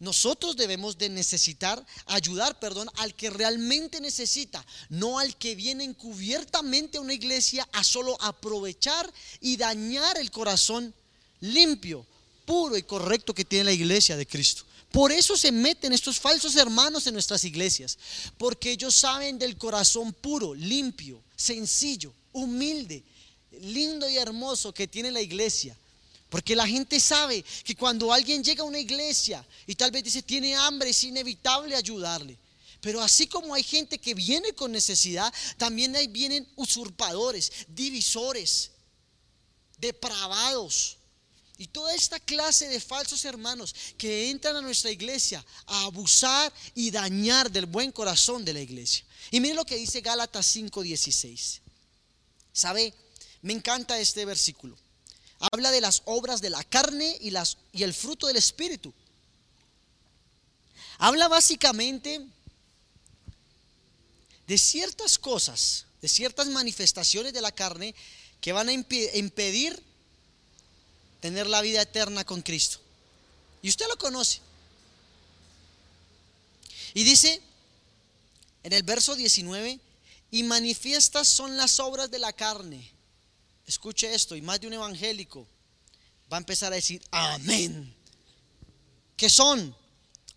Nosotros 0.00 0.56
debemos 0.56 0.98
de 0.98 1.08
necesitar, 1.08 1.84
ayudar, 2.06 2.58
perdón, 2.58 2.90
al 2.96 3.14
que 3.14 3.30
realmente 3.30 4.00
necesita, 4.00 4.64
no 4.88 5.18
al 5.18 5.36
que 5.36 5.54
viene 5.54 5.84
encubiertamente 5.84 6.98
a 6.98 7.00
una 7.00 7.14
iglesia 7.14 7.68
a 7.72 7.84
solo 7.84 8.16
aprovechar 8.20 9.10
y 9.40 9.56
dañar 9.56 10.18
el 10.18 10.30
corazón 10.30 10.94
limpio, 11.40 12.06
puro 12.44 12.76
y 12.76 12.82
correcto 12.82 13.34
que 13.34 13.44
tiene 13.44 13.64
la 13.64 13.72
iglesia 13.72 14.16
de 14.16 14.26
Cristo. 14.26 14.64
Por 14.90 15.10
eso 15.10 15.36
se 15.36 15.50
meten 15.50 15.92
estos 15.92 16.20
falsos 16.20 16.54
hermanos 16.54 17.06
en 17.06 17.14
nuestras 17.14 17.42
iglesias, 17.44 17.98
porque 18.38 18.70
ellos 18.70 18.94
saben 18.94 19.38
del 19.38 19.56
corazón 19.56 20.12
puro, 20.12 20.54
limpio, 20.54 21.20
sencillo, 21.34 22.12
humilde, 22.32 23.02
lindo 23.60 24.08
y 24.08 24.18
hermoso 24.18 24.72
que 24.72 24.86
tiene 24.86 25.10
la 25.10 25.20
iglesia. 25.20 25.76
Porque 26.34 26.56
la 26.56 26.66
gente 26.66 26.98
sabe 26.98 27.44
que 27.62 27.76
cuando 27.76 28.12
alguien 28.12 28.42
llega 28.42 28.62
a 28.62 28.66
una 28.66 28.80
iglesia 28.80 29.46
y 29.68 29.76
tal 29.76 29.92
vez 29.92 30.02
dice 30.02 30.20
tiene 30.20 30.56
hambre, 30.56 30.90
es 30.90 31.04
inevitable 31.04 31.76
ayudarle. 31.76 32.36
Pero 32.80 33.00
así 33.00 33.28
como 33.28 33.54
hay 33.54 33.62
gente 33.62 33.98
que 33.98 34.14
viene 34.14 34.52
con 34.52 34.72
necesidad, 34.72 35.32
también 35.58 35.94
hay, 35.94 36.08
vienen 36.08 36.44
usurpadores, 36.56 37.52
divisores, 37.68 38.72
depravados. 39.78 40.96
Y 41.56 41.68
toda 41.68 41.94
esta 41.94 42.18
clase 42.18 42.66
de 42.66 42.80
falsos 42.80 43.24
hermanos 43.24 43.72
que 43.96 44.28
entran 44.28 44.56
a 44.56 44.60
nuestra 44.60 44.90
iglesia 44.90 45.46
a 45.66 45.84
abusar 45.84 46.52
y 46.74 46.90
dañar 46.90 47.48
del 47.48 47.66
buen 47.66 47.92
corazón 47.92 48.44
de 48.44 48.54
la 48.54 48.60
iglesia. 48.60 49.04
Y 49.30 49.38
miren 49.38 49.54
lo 49.54 49.64
que 49.64 49.76
dice 49.76 50.00
Gálatas 50.00 50.46
5:16. 50.56 51.60
¿Sabe? 52.52 52.92
Me 53.42 53.52
encanta 53.52 54.00
este 54.00 54.24
versículo 54.24 54.76
habla 55.52 55.70
de 55.70 55.80
las 55.80 56.02
obras 56.04 56.40
de 56.40 56.50
la 56.50 56.62
carne 56.64 57.16
y, 57.20 57.30
las, 57.30 57.58
y 57.72 57.82
el 57.82 57.92
fruto 57.92 58.26
del 58.26 58.36
Espíritu. 58.36 58.92
Habla 60.98 61.28
básicamente 61.28 62.24
de 64.46 64.58
ciertas 64.58 65.18
cosas, 65.18 65.86
de 66.00 66.08
ciertas 66.08 66.48
manifestaciones 66.48 67.32
de 67.32 67.40
la 67.40 67.52
carne 67.52 67.94
que 68.40 68.52
van 68.52 68.68
a 68.68 68.72
impedir 68.72 69.82
tener 71.20 71.46
la 71.46 71.62
vida 71.62 71.82
eterna 71.82 72.24
con 72.24 72.42
Cristo. 72.42 72.78
Y 73.62 73.68
usted 73.68 73.86
lo 73.88 73.96
conoce. 73.96 74.40
Y 76.92 77.02
dice 77.04 77.42
en 78.62 78.72
el 78.72 78.82
verso 78.82 79.14
19, 79.14 79.80
y 80.30 80.42
manifiestas 80.42 81.28
son 81.28 81.56
las 81.56 81.80
obras 81.80 82.10
de 82.10 82.18
la 82.18 82.32
carne 82.32 82.93
escuche 83.66 84.14
esto, 84.14 84.36
y 84.36 84.42
más 84.42 84.60
de 84.60 84.66
un 84.66 84.74
evangélico 84.74 85.46
va 86.32 86.38
a 86.38 86.40
empezar 86.40 86.72
a 86.72 86.76
decir, 86.76 87.02
amén. 87.10 87.94
Que 89.16 89.30
son 89.30 89.74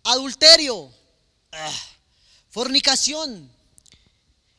adulterio, 0.04 0.92
ah, 1.52 1.80
fornicación, 2.50 3.50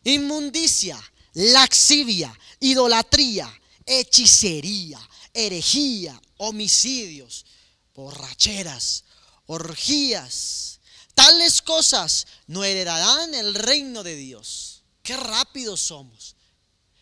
inmundicia, 0.04 1.00
laxivia, 1.34 2.38
idolatría, 2.60 3.52
hechicería, 3.86 5.00
herejía, 5.34 6.20
homicidios, 6.38 7.46
borracheras, 7.94 9.04
orgías, 9.46 10.80
tales 11.14 11.62
cosas 11.62 12.28
no 12.48 12.64
heredarán 12.64 13.34
el 13.34 13.56
reino 13.56 14.04
de 14.04 14.16
Dios. 14.16 14.84
Qué 15.02 15.18
rápidos 15.18 15.82
somos. 15.82 16.36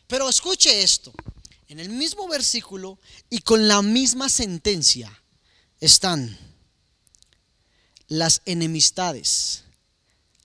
Pero 0.08 0.30
escuche 0.30 0.82
esto, 0.82 1.14
en 1.68 1.80
el 1.80 1.90
mismo 1.90 2.28
versículo 2.28 3.00
y 3.30 3.40
con 3.40 3.68
la 3.68 3.82
misma 3.82 4.30
sentencia 4.30 5.12
están 5.80 6.38
las 8.08 8.42
enemistades, 8.46 9.64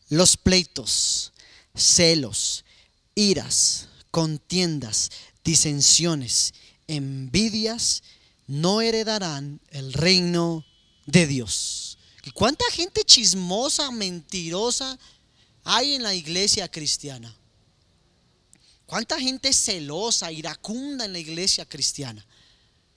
los 0.09 0.37
pleitos, 0.37 1.33
celos, 1.75 2.65
iras, 3.15 3.89
contiendas, 4.11 5.11
disensiones, 5.45 6.55
envidias, 6.89 8.03
no 8.47 8.81
heredarán 8.81 9.61
el 9.71 9.93
reino 9.93 10.65
de 11.07 11.27
Dios. 11.27 11.99
¿Y 12.25 12.31
cuánta 12.31 12.65
gente 12.73 13.05
chismosa, 13.05 13.91
mentirosa 13.91 14.99
hay 15.65 15.95
en 15.95 16.03
la 16.03 16.15
iglesia 16.15 16.69
cristiana? 16.69 17.35
¿Cuánta 18.93 19.19
gente 19.19 19.55
celosa, 19.55 20.31
iracunda 20.31 21.07
en 21.07 21.15
la 21.15 21.19
iglesia 21.19 21.65
cristiana? 21.65 22.23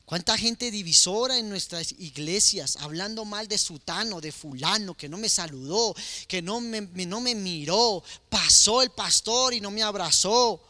¿Cuánta 0.04 0.38
gente 0.38 0.70
divisora 0.70 1.38
en 1.38 1.48
nuestras 1.48 1.94
iglesias 1.94 2.76
hablando 2.82 3.24
mal 3.24 3.48
de 3.48 3.58
sutano, 3.58 4.20
de 4.20 4.34
fulano, 4.34 4.98
que 4.98 5.08
no 5.08 5.16
me 5.18 5.30
saludó, 5.30 5.96
que 6.28 6.42
no 6.42 6.60
me, 6.60 6.82
no 6.82 7.22
me 7.22 7.34
miró, 7.34 8.04
pasó 8.28 8.82
el 8.82 8.90
pastor 8.90 9.54
y 9.54 9.62
no 9.62 9.72
me 9.72 9.84
abrazó? 9.84 10.62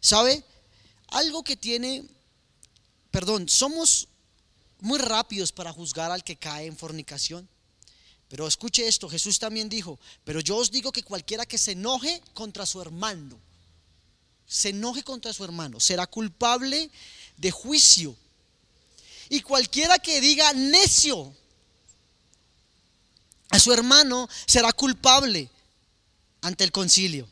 ¿Sabe? 0.00 0.42
Algo 1.08 1.44
que 1.44 1.58
tiene, 1.58 2.08
perdón, 3.10 3.46
somos 3.46 4.08
muy 4.80 4.98
rápidos 5.00 5.52
para 5.52 5.70
juzgar 5.70 6.10
al 6.10 6.24
que 6.24 6.36
cae 6.36 6.64
en 6.64 6.78
fornicación. 6.78 7.46
Pero 8.34 8.48
escuche 8.48 8.88
esto, 8.88 9.08
Jesús 9.08 9.38
también 9.38 9.68
dijo, 9.68 9.96
pero 10.24 10.40
yo 10.40 10.56
os 10.56 10.72
digo 10.72 10.90
que 10.90 11.04
cualquiera 11.04 11.46
que 11.46 11.56
se 11.56 11.70
enoje 11.70 12.20
contra 12.32 12.66
su 12.66 12.82
hermano, 12.82 13.38
se 14.44 14.70
enoje 14.70 15.04
contra 15.04 15.32
su 15.32 15.44
hermano, 15.44 15.78
será 15.78 16.08
culpable 16.08 16.90
de 17.36 17.52
juicio. 17.52 18.16
Y 19.28 19.40
cualquiera 19.40 20.00
que 20.00 20.20
diga 20.20 20.52
necio 20.52 21.32
a 23.50 23.60
su 23.60 23.72
hermano 23.72 24.28
será 24.46 24.72
culpable 24.72 25.48
ante 26.40 26.64
el 26.64 26.72
concilio. 26.72 27.28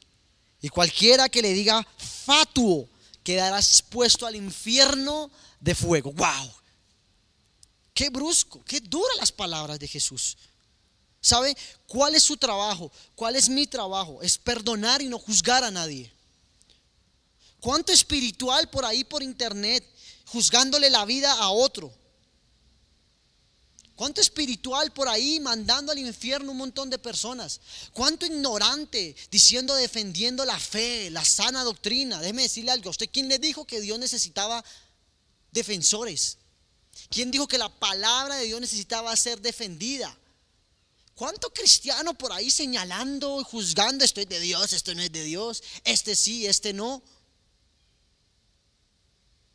Y 0.61 0.69
cualquiera 0.69 1.29
que 1.29 1.43
le 1.43 1.53
diga 1.53 1.85
fatuo 1.99 2.89
quedará 3.25 3.59
expuesto 3.59 4.25
al 4.25 4.37
infierno 4.37 5.33
de 5.59 5.75
fuego. 5.75 6.13
¡Wow! 6.13 6.55
Qué 7.93 8.09
brusco, 8.09 8.63
qué 8.65 8.79
duras 8.79 9.17
las 9.19 9.33
palabras 9.33 9.81
de 9.81 9.89
Jesús. 9.89 10.37
¿Sabe 11.23 11.57
cuál 11.87 12.17
es 12.17 12.25
su 12.25 12.37
trabajo? 12.37 12.91
¿Cuál 13.15 13.37
es 13.37 13.49
mi 13.49 13.69
trabajo? 13.69 14.21
Es 14.23 14.37
perdonar 14.37 15.01
y 15.01 15.09
no 15.09 15.21
juzgar 15.21 15.63
a 15.63 15.71
nadie. 15.71 16.13
¿Cuánto 17.61 17.93
espiritual 17.93 18.69
por 18.69 18.85
ahí 18.85 19.05
por 19.05 19.23
internet 19.23 19.89
juzgándole 20.27 20.91
la 20.91 21.05
vida 21.05 21.33
a 21.33 21.51
otro? 21.51 21.95
¿Cuánto 23.95 24.21
espiritual 24.21 24.91
por 24.93 25.09
ahí 25.09 25.39
mandando 25.39 25.93
al 25.93 25.99
infierno 26.01 26.51
un 26.51 26.59
montón 26.59 26.91
de 26.91 26.99
personas? 26.99 27.61
¿Cuánto 27.93 28.27
ignorante 28.27 29.15
diciendo, 29.31 29.77
defendiendo 29.77 30.45
la 30.45 30.59
fe, 30.59 31.09
la 31.11 31.25
sana 31.25 31.63
doctrina? 31.63 32.21
Déjeme 32.21 32.43
decirle 32.43 32.73
algo. 32.73 32.91
¿Usted 32.91 33.09
quién 33.13 33.29
le 33.29 33.39
dijo 33.39 33.65
que 33.65 33.81
Dios 33.81 33.97
necesitaba 34.01 34.65
defensores? 35.53 36.39
¿Quién 37.11 37.31
dijo 37.31 37.47
que 37.47 37.59
la 37.59 37.69
palabra 37.69 38.35
de 38.37 38.47
Dios 38.47 38.61
necesitaba 38.61 39.15
ser 39.15 39.41
defendida? 39.41 40.19
¿Cuánto 41.15 41.53
cristiano 41.53 42.15
por 42.15 42.33
ahí 42.33 42.51
señalando 42.51 43.41
y 43.41 43.45
juzgando, 43.45 44.05
esto 44.05 44.21
es 44.21 44.29
de 44.29 44.41
Dios, 44.41 44.73
esto 44.73 44.95
no 44.95 45.03
es 45.03 45.13
de 45.13 45.25
Dios, 45.25 45.63
este 45.85 46.17
sí, 46.17 46.47
este 46.47 46.73
no? 46.73 47.03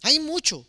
Hay 0.04 0.20
mucho. 0.20 0.66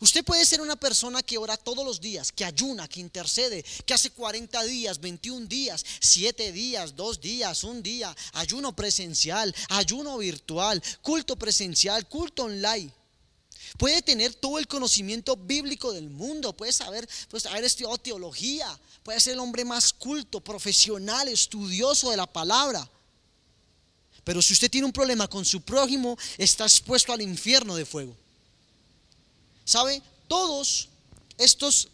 Usted 0.00 0.24
puede 0.24 0.46
ser 0.46 0.62
una 0.62 0.76
persona 0.76 1.22
que 1.22 1.36
ora 1.36 1.58
todos 1.58 1.84
los 1.84 2.00
días, 2.00 2.32
que 2.32 2.44
ayuna, 2.44 2.88
que 2.88 3.00
intercede, 3.00 3.62
que 3.84 3.92
hace 3.92 4.10
40 4.10 4.62
días, 4.64 4.98
21 4.98 5.46
días, 5.46 5.84
7 6.00 6.52
días, 6.52 6.96
2 6.96 7.20
días, 7.20 7.64
un 7.64 7.82
día, 7.82 8.16
ayuno 8.32 8.74
presencial, 8.74 9.54
ayuno 9.68 10.16
virtual, 10.16 10.82
culto 11.02 11.36
presencial, 11.36 12.08
culto 12.08 12.44
online. 12.44 12.90
Puede 13.76 14.00
tener 14.00 14.34
todo 14.34 14.58
el 14.58 14.66
conocimiento 14.66 15.36
bíblico 15.36 15.92
del 15.92 16.08
mundo, 16.08 16.56
puede 16.56 16.72
saber, 16.72 17.06
pues 17.28 17.44
haber 17.44 17.64
estudiado 17.64 17.98
teología, 17.98 18.80
puede 19.02 19.20
ser 19.20 19.34
el 19.34 19.40
hombre 19.40 19.64
más 19.64 19.92
culto, 19.92 20.40
profesional, 20.40 21.28
estudioso 21.28 22.10
de 22.10 22.16
la 22.16 22.26
palabra. 22.26 22.88
Pero 24.24 24.42
si 24.42 24.52
usted 24.52 24.70
tiene 24.70 24.86
un 24.86 24.92
problema 24.92 25.26
con 25.26 25.44
su 25.44 25.62
prójimo, 25.62 26.16
está 26.36 26.64
expuesto 26.64 27.12
al 27.12 27.22
infierno 27.22 27.74
de 27.74 27.86
fuego. 27.86 28.16
¿Sabe? 29.64 30.02
Todos 30.28 30.88
estos 31.38 31.88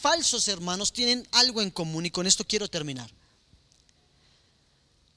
falsos 0.00 0.48
hermanos 0.48 0.92
tienen 0.92 1.26
algo 1.32 1.60
en 1.60 1.70
común 1.70 2.06
y 2.06 2.10
con 2.10 2.26
esto 2.26 2.44
quiero 2.44 2.68
terminar. 2.68 3.10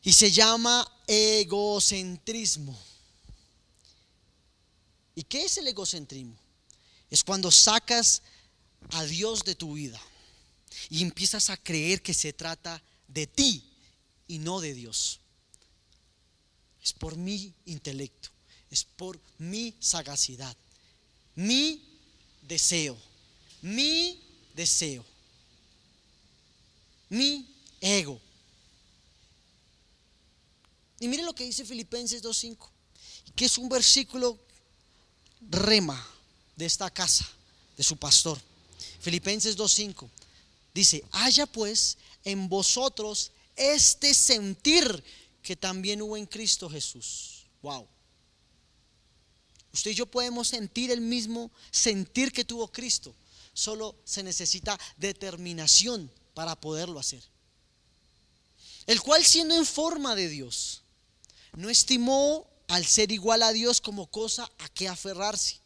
Y 0.04 0.14
se 0.14 0.32
llama 0.32 0.90
egocentrismo. 1.08 2.78
¿Y 5.16 5.24
qué 5.24 5.46
es 5.46 5.58
el 5.58 5.68
egocentrismo? 5.68 6.36
Es 7.10 7.24
cuando 7.24 7.50
sacas 7.50 8.22
a 8.92 9.04
Dios 9.04 9.44
de 9.44 9.56
tu 9.56 9.74
vida 9.74 10.00
y 10.90 11.02
empiezas 11.02 11.50
a 11.50 11.58
creer 11.58 12.02
que 12.02 12.14
se 12.14 12.34
trata 12.34 12.82
de 13.08 13.28
ti 13.28 13.64
y 14.28 14.40
no 14.40 14.60
de 14.60 14.74
Dios. 14.74 15.20
Es 16.84 16.94
por 16.94 17.16
mi 17.18 17.54
intelecto, 17.66 18.30
es 18.72 18.84
por 18.84 19.20
mi 19.38 19.74
sagacidad, 19.80 20.56
mi 21.36 21.84
deseo, 22.44 22.98
mi 23.62 24.22
deseo, 24.56 25.06
mi 27.10 27.48
ego. 27.82 28.22
Y 31.00 31.08
mire 31.08 31.24
lo 31.24 31.36
que 31.36 31.44
dice 31.44 31.66
Filipenses 31.66 32.24
2.5, 32.24 32.70
que 33.36 33.46
es 33.46 33.58
un 33.58 33.70
versículo 33.70 34.40
rema 35.42 36.08
de 36.56 36.66
esta 36.66 36.90
casa, 36.90 37.28
de 37.76 37.84
su 37.84 37.98
pastor. 37.98 38.40
Filipenses 39.00 39.56
2.5 39.56 40.10
dice, 40.78 41.04
haya 41.12 41.46
pues 41.48 41.98
en 42.24 42.48
vosotros 42.48 43.32
este 43.56 44.14
sentir 44.14 45.04
que 45.42 45.56
también 45.56 46.02
hubo 46.02 46.16
en 46.16 46.26
Cristo 46.26 46.70
Jesús. 46.70 47.46
Wow. 47.62 47.88
Usted 49.74 49.92
y 49.92 49.96
yo 49.96 50.06
podemos 50.06 50.48
sentir 50.48 50.92
el 50.92 51.02
mismo 51.02 51.52
sentir 51.72 52.32
que 52.32 52.46
tuvo 52.46 52.72
Cristo. 52.72 53.14
Solo 53.54 53.96
se 54.06 54.22
necesita 54.22 54.80
determinación 54.98 56.12
para 56.34 56.56
poderlo 56.56 57.00
hacer. 57.00 57.24
El 58.86 59.02
cual 59.02 59.26
siendo 59.26 59.56
en 59.56 59.66
forma 59.66 60.16
de 60.16 60.30
Dios, 60.30 60.84
no 61.56 61.70
estimó 61.70 62.48
al 62.68 62.86
ser 62.86 63.12
igual 63.12 63.42
a 63.42 63.52
Dios 63.52 63.82
como 63.82 64.06
cosa 64.08 64.50
a 64.60 64.70
que 64.70 64.88
aferrarse, 64.88 65.60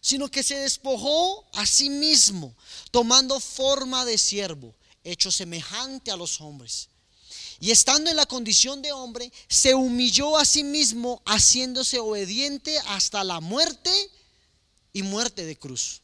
sino 0.00 0.28
que 0.28 0.42
se 0.42 0.56
despojó 0.56 1.46
a 1.54 1.66
sí 1.66 1.90
mismo, 1.90 2.54
tomando 2.90 3.38
forma 3.40 4.04
de 4.04 4.18
siervo, 4.18 4.74
hecho 5.04 5.30
semejante 5.30 6.10
a 6.10 6.16
los 6.16 6.40
hombres 6.40 6.90
y 7.60 7.70
estando 7.70 8.08
en 8.08 8.16
la 8.16 8.24
condición 8.24 8.80
de 8.80 8.90
hombre, 8.90 9.30
se 9.46 9.74
humilló 9.74 10.38
a 10.38 10.46
sí 10.46 10.64
mismo, 10.64 11.22
haciéndose 11.26 11.98
obediente 11.98 12.76
hasta 12.86 13.22
la 13.22 13.40
muerte 13.40 13.92
y 14.94 15.02
muerte 15.02 15.44
de 15.44 15.56
cruz. 15.58 16.00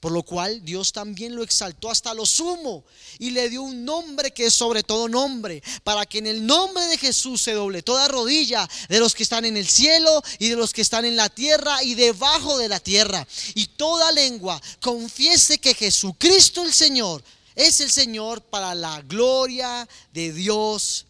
Por 0.00 0.12
lo 0.12 0.22
cual 0.22 0.64
Dios 0.64 0.92
también 0.92 1.36
lo 1.36 1.42
exaltó 1.42 1.90
hasta 1.90 2.14
lo 2.14 2.24
sumo 2.24 2.84
y 3.18 3.30
le 3.30 3.50
dio 3.50 3.62
un 3.62 3.84
nombre 3.84 4.30
que 4.30 4.46
es 4.46 4.54
sobre 4.54 4.82
todo 4.82 5.10
nombre, 5.10 5.62
para 5.84 6.06
que 6.06 6.18
en 6.18 6.26
el 6.26 6.46
nombre 6.46 6.82
de 6.86 6.96
Jesús 6.96 7.42
se 7.42 7.52
doble 7.52 7.82
toda 7.82 8.08
rodilla 8.08 8.68
de 8.88 8.98
los 8.98 9.14
que 9.14 9.22
están 9.22 9.44
en 9.44 9.58
el 9.58 9.68
cielo 9.68 10.22
y 10.38 10.48
de 10.48 10.56
los 10.56 10.72
que 10.72 10.80
están 10.80 11.04
en 11.04 11.16
la 11.16 11.28
tierra 11.28 11.82
y 11.82 11.94
debajo 11.94 12.56
de 12.56 12.68
la 12.68 12.80
tierra. 12.80 13.26
Y 13.54 13.66
toda 13.66 14.10
lengua 14.10 14.60
confiese 14.80 15.58
que 15.58 15.74
Jesucristo 15.74 16.62
el 16.62 16.72
Señor 16.72 17.22
es 17.54 17.80
el 17.80 17.90
Señor 17.90 18.40
para 18.40 18.74
la 18.74 19.02
gloria 19.02 19.86
de 20.14 20.32
Dios 20.32 21.04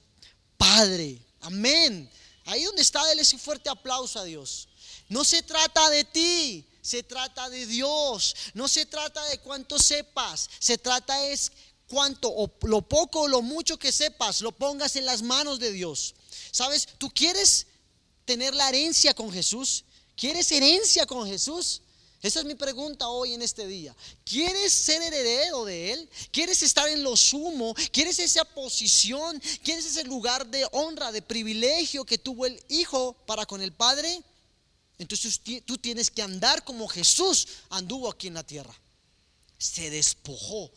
Padre. 0.56 1.16
Amén. 1.42 2.10
Ahí 2.44 2.64
donde 2.64 2.82
está, 2.82 3.04
déle 3.06 3.22
ese 3.22 3.38
fuerte 3.38 3.70
aplauso 3.70 4.18
a 4.18 4.24
Dios. 4.24 4.68
No 5.08 5.24
se 5.24 5.42
trata 5.42 5.88
de 5.90 6.04
ti, 6.04 6.64
se 6.82 7.02
trata 7.02 7.48
de 7.50 7.66
Dios. 7.66 8.34
No 8.54 8.68
se 8.68 8.86
trata 8.86 9.24
de 9.26 9.38
cuánto 9.38 9.78
sepas, 9.78 10.48
se 10.58 10.78
trata 10.78 11.26
es 11.26 11.52
cuánto 11.88 12.30
o 12.30 12.50
lo 12.62 12.82
poco 12.82 13.22
o 13.22 13.28
lo 13.28 13.42
mucho 13.42 13.78
que 13.78 13.92
sepas, 13.92 14.40
lo 14.40 14.52
pongas 14.52 14.96
en 14.96 15.06
las 15.06 15.22
manos 15.22 15.58
de 15.58 15.72
Dios. 15.72 16.14
¿Sabes? 16.52 16.88
¿Tú 16.98 17.10
quieres 17.10 17.66
tener 18.24 18.54
la 18.54 18.68
herencia 18.68 19.14
con 19.14 19.32
Jesús? 19.32 19.84
¿Quieres 20.16 20.50
herencia 20.52 21.06
con 21.06 21.26
Jesús? 21.26 21.82
Esa 22.22 22.40
es 22.40 22.44
mi 22.44 22.54
pregunta 22.54 23.08
hoy 23.08 23.32
en 23.32 23.40
este 23.40 23.66
día. 23.66 23.96
¿Quieres 24.24 24.72
ser 24.72 25.00
heredero 25.00 25.64
de 25.64 25.92
Él? 25.92 26.10
¿Quieres 26.30 26.62
estar 26.62 26.86
en 26.88 27.02
lo 27.02 27.16
sumo? 27.16 27.74
¿Quieres 27.92 28.18
esa 28.18 28.44
posición? 28.44 29.40
¿Quieres 29.62 29.86
ese 29.86 30.04
lugar 30.04 30.46
de 30.46 30.66
honra, 30.72 31.12
de 31.12 31.22
privilegio 31.22 32.04
que 32.04 32.18
tuvo 32.18 32.44
el 32.44 32.62
Hijo 32.68 33.14
para 33.26 33.46
con 33.46 33.62
el 33.62 33.72
Padre? 33.72 34.22
Entonces 35.00 35.40
tú 35.64 35.78
tienes 35.78 36.10
que 36.10 36.20
andar 36.20 36.62
como 36.62 36.86
Jesús 36.86 37.48
anduvo 37.70 38.10
aquí 38.10 38.26
en 38.26 38.34
la 38.34 38.46
tierra. 38.46 38.78
Se 39.56 39.88
despojó, 39.88 40.70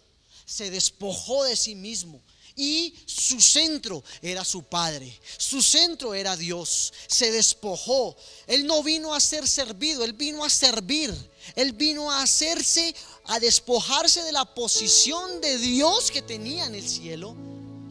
se 0.45 0.71
despojó 0.71 1.43
de 1.43 1.57
sí 1.57 1.75
mismo 1.75 2.21
y 2.55 2.93
su 3.05 3.41
centro 3.41 4.01
era 4.21 4.45
su 4.45 4.63
Padre, 4.63 5.13
su 5.37 5.61
centro 5.61 6.13
era 6.13 6.37
Dios. 6.37 6.93
Se 7.07 7.33
despojó. 7.33 8.15
Él 8.47 8.65
no 8.65 8.81
vino 8.81 9.13
a 9.13 9.19
ser 9.19 9.45
servido, 9.45 10.05
él 10.05 10.13
vino 10.13 10.45
a 10.45 10.49
servir. 10.49 11.13
Él 11.57 11.73
vino 11.73 12.09
a 12.09 12.21
hacerse, 12.21 12.95
a 13.25 13.41
despojarse 13.41 14.23
de 14.23 14.31
la 14.31 14.45
posición 14.45 15.41
de 15.41 15.57
Dios 15.57 16.11
que 16.11 16.21
tenía 16.21 16.63
en 16.65 16.75
el 16.75 16.87
cielo. 16.87 17.35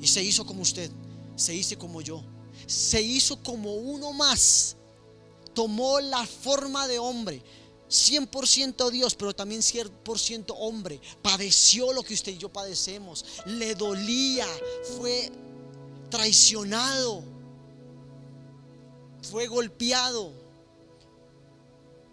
Y 0.00 0.06
se 0.06 0.22
hizo 0.22 0.46
como 0.46 0.62
usted, 0.62 0.90
se 1.36 1.54
hizo 1.54 1.78
como 1.78 2.00
yo, 2.00 2.24
se 2.66 3.02
hizo 3.02 3.36
como 3.42 3.74
uno 3.74 4.14
más. 4.14 4.76
Tomó 5.54 6.00
la 6.00 6.26
forma 6.26 6.88
de 6.88 6.98
hombre 6.98 7.42
100% 7.92 8.90
Dios, 8.90 9.14
pero 9.14 9.34
también 9.34 9.60
100% 9.60 10.54
hombre. 10.58 11.00
Padeció 11.20 11.92
lo 11.92 12.02
que 12.02 12.14
usted 12.14 12.32
y 12.32 12.38
yo 12.38 12.48
padecemos. 12.48 13.24
Le 13.46 13.74
dolía, 13.74 14.46
fue 14.96 15.30
traicionado, 16.10 17.22
fue 19.30 19.46
golpeado. 19.46 20.32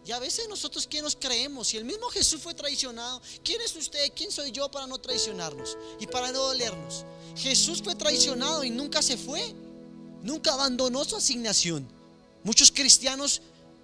Y 0.06 0.12
a 0.12 0.20
veces 0.20 0.50
nosotros, 0.50 0.88
¿quién 0.88 1.04
nos 1.04 1.16
creemos? 1.16 1.68
Si 1.68 1.78
el 1.78 1.86
mismo 1.86 2.08
Jesús 2.10 2.42
fue 2.42 2.54
traicionado, 2.54 3.22
¿quién 3.44 3.62
es 3.62 3.76
usted? 3.76 4.12
¿Quién 4.16 4.32
soy 4.32 4.52
yo 4.52 4.70
para 4.70 4.88
no 4.88 4.98
traicionarnos 4.98 5.78
y 6.00 6.08
para 6.08 6.32
no 6.32 6.40
dolernos? 6.40 7.06
Jesús 7.36 7.82
fue 7.84 7.96
traicionado 7.96 8.64
y 8.64 8.70
nunca 8.70 9.02
se 9.02 9.18
fue, 9.18 9.54
nunca 10.24 10.54
abandonó 10.54 11.06
su 11.06 11.16
asignación. 11.16 11.99
Muchos 12.44 12.72
cristianos 12.72 13.42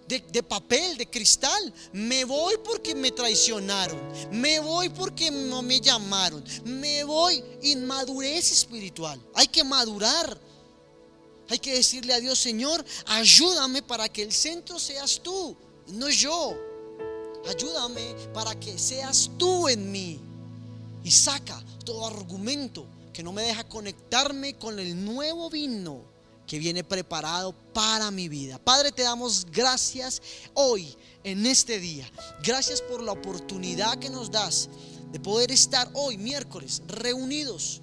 de, 0.07 0.43
papel, 0.43 0.97
de 0.97 1.07
cristal. 1.09 1.73
Me 1.93 2.23
voy 2.23 2.55
porque 2.63 2.95
me 2.95 3.11
traicionaron. 3.11 3.99
Me 4.31 4.59
voy 4.59 4.89
porque 4.89 5.31
no 5.31 5.61
me 5.61 5.79
llamaron. 5.79 6.43
Me 6.63 7.03
voy. 7.03 7.43
Inmadurez 7.63 8.51
espiritual. 8.51 9.19
Hay 9.33 9.47
que 9.47 9.63
madurar. 9.63 10.39
Hay 11.49 11.59
que 11.59 11.73
decirle 11.73 12.13
a 12.13 12.19
Dios, 12.19 12.39
Señor, 12.39 12.83
ayúdame 13.05 13.83
para 13.83 14.09
que 14.09 14.23
el 14.23 14.31
centro 14.31 14.79
seas 14.79 15.21
tú, 15.21 15.55
no 15.89 16.09
yo. 16.09 16.57
Ayúdame 17.47 18.15
para 18.33 18.59
que 18.59 18.79
seas 18.79 19.29
tú 19.37 19.69
en 19.69 19.91
mí. 19.91 20.19
Y 21.03 21.11
saca 21.11 21.63
todo 21.85 22.07
argumento 22.07 22.87
que 23.13 23.21
no 23.21 23.31
me 23.31 23.43
deja 23.43 23.63
conectarme 23.69 24.57
con 24.57 24.79
el 24.79 25.05
nuevo 25.05 25.51
vino 25.51 26.14
que 26.47 26.59
viene 26.59 26.83
preparado 26.83 27.53
para 27.73 28.11
mi 28.11 28.29
vida. 28.29 28.57
Padre, 28.59 28.91
te 28.91 29.03
damos 29.03 29.45
gracias 29.51 30.21
hoy, 30.53 30.95
en 31.23 31.45
este 31.45 31.79
día. 31.79 32.09
Gracias 32.43 32.81
por 32.81 33.01
la 33.01 33.11
oportunidad 33.11 33.97
que 33.97 34.09
nos 34.09 34.29
das 34.29 34.69
de 35.11 35.19
poder 35.19 35.51
estar 35.51 35.89
hoy, 35.93 36.17
miércoles, 36.17 36.83
reunidos 36.87 37.81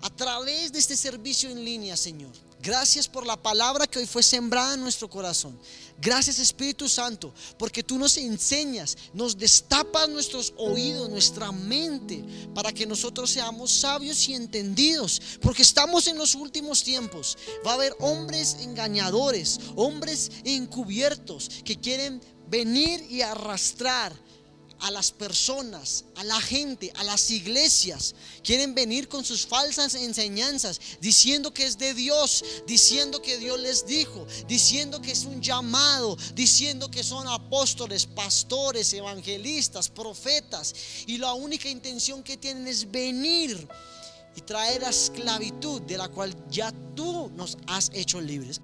a 0.00 0.10
través 0.10 0.72
de 0.72 0.78
este 0.78 0.96
servicio 0.96 1.50
en 1.50 1.64
línea, 1.64 1.96
Señor. 1.96 2.32
Gracias 2.64 3.06
por 3.06 3.26
la 3.26 3.36
palabra 3.36 3.86
que 3.86 3.98
hoy 3.98 4.06
fue 4.06 4.22
sembrada 4.22 4.72
en 4.72 4.80
nuestro 4.80 5.10
corazón. 5.10 5.54
Gracias 6.00 6.38
Espíritu 6.38 6.88
Santo, 6.88 7.30
porque 7.58 7.82
tú 7.82 7.98
nos 7.98 8.16
enseñas, 8.16 8.96
nos 9.12 9.36
destapas 9.36 10.08
nuestros 10.08 10.54
oídos, 10.56 11.10
nuestra 11.10 11.52
mente, 11.52 12.24
para 12.54 12.72
que 12.72 12.86
nosotros 12.86 13.28
seamos 13.28 13.70
sabios 13.70 14.26
y 14.30 14.34
entendidos, 14.34 15.20
porque 15.42 15.60
estamos 15.60 16.06
en 16.06 16.16
los 16.16 16.34
últimos 16.34 16.82
tiempos. 16.82 17.36
Va 17.66 17.72
a 17.72 17.74
haber 17.74 17.94
hombres 18.00 18.56
engañadores, 18.60 19.60
hombres 19.76 20.32
encubiertos 20.44 21.50
que 21.66 21.78
quieren 21.78 22.18
venir 22.48 23.04
y 23.10 23.20
arrastrar 23.20 24.14
a 24.80 24.90
las 24.90 25.10
personas, 25.10 26.04
a 26.16 26.24
la 26.24 26.40
gente, 26.40 26.92
a 26.96 27.04
las 27.04 27.30
iglesias. 27.30 28.14
Quieren 28.42 28.74
venir 28.74 29.08
con 29.08 29.24
sus 29.24 29.46
falsas 29.46 29.94
enseñanzas, 29.94 30.80
diciendo 31.00 31.52
que 31.52 31.66
es 31.66 31.78
de 31.78 31.94
Dios, 31.94 32.44
diciendo 32.66 33.22
que 33.22 33.38
Dios 33.38 33.58
les 33.60 33.86
dijo, 33.86 34.26
diciendo 34.46 35.00
que 35.00 35.12
es 35.12 35.24
un 35.24 35.40
llamado, 35.40 36.16
diciendo 36.34 36.90
que 36.90 37.04
son 37.04 37.26
apóstoles, 37.28 38.06
pastores, 38.06 38.92
evangelistas, 38.92 39.88
profetas. 39.88 40.74
Y 41.06 41.18
la 41.18 41.32
única 41.34 41.68
intención 41.68 42.22
que 42.22 42.36
tienen 42.36 42.66
es 42.68 42.90
venir 42.90 43.68
y 44.36 44.40
traer 44.40 44.82
la 44.82 44.90
esclavitud 44.90 45.82
de 45.82 45.96
la 45.96 46.08
cual 46.08 46.34
ya 46.50 46.72
tú 46.94 47.30
nos 47.34 47.56
has 47.66 47.90
hecho 47.94 48.20
libres. 48.20 48.60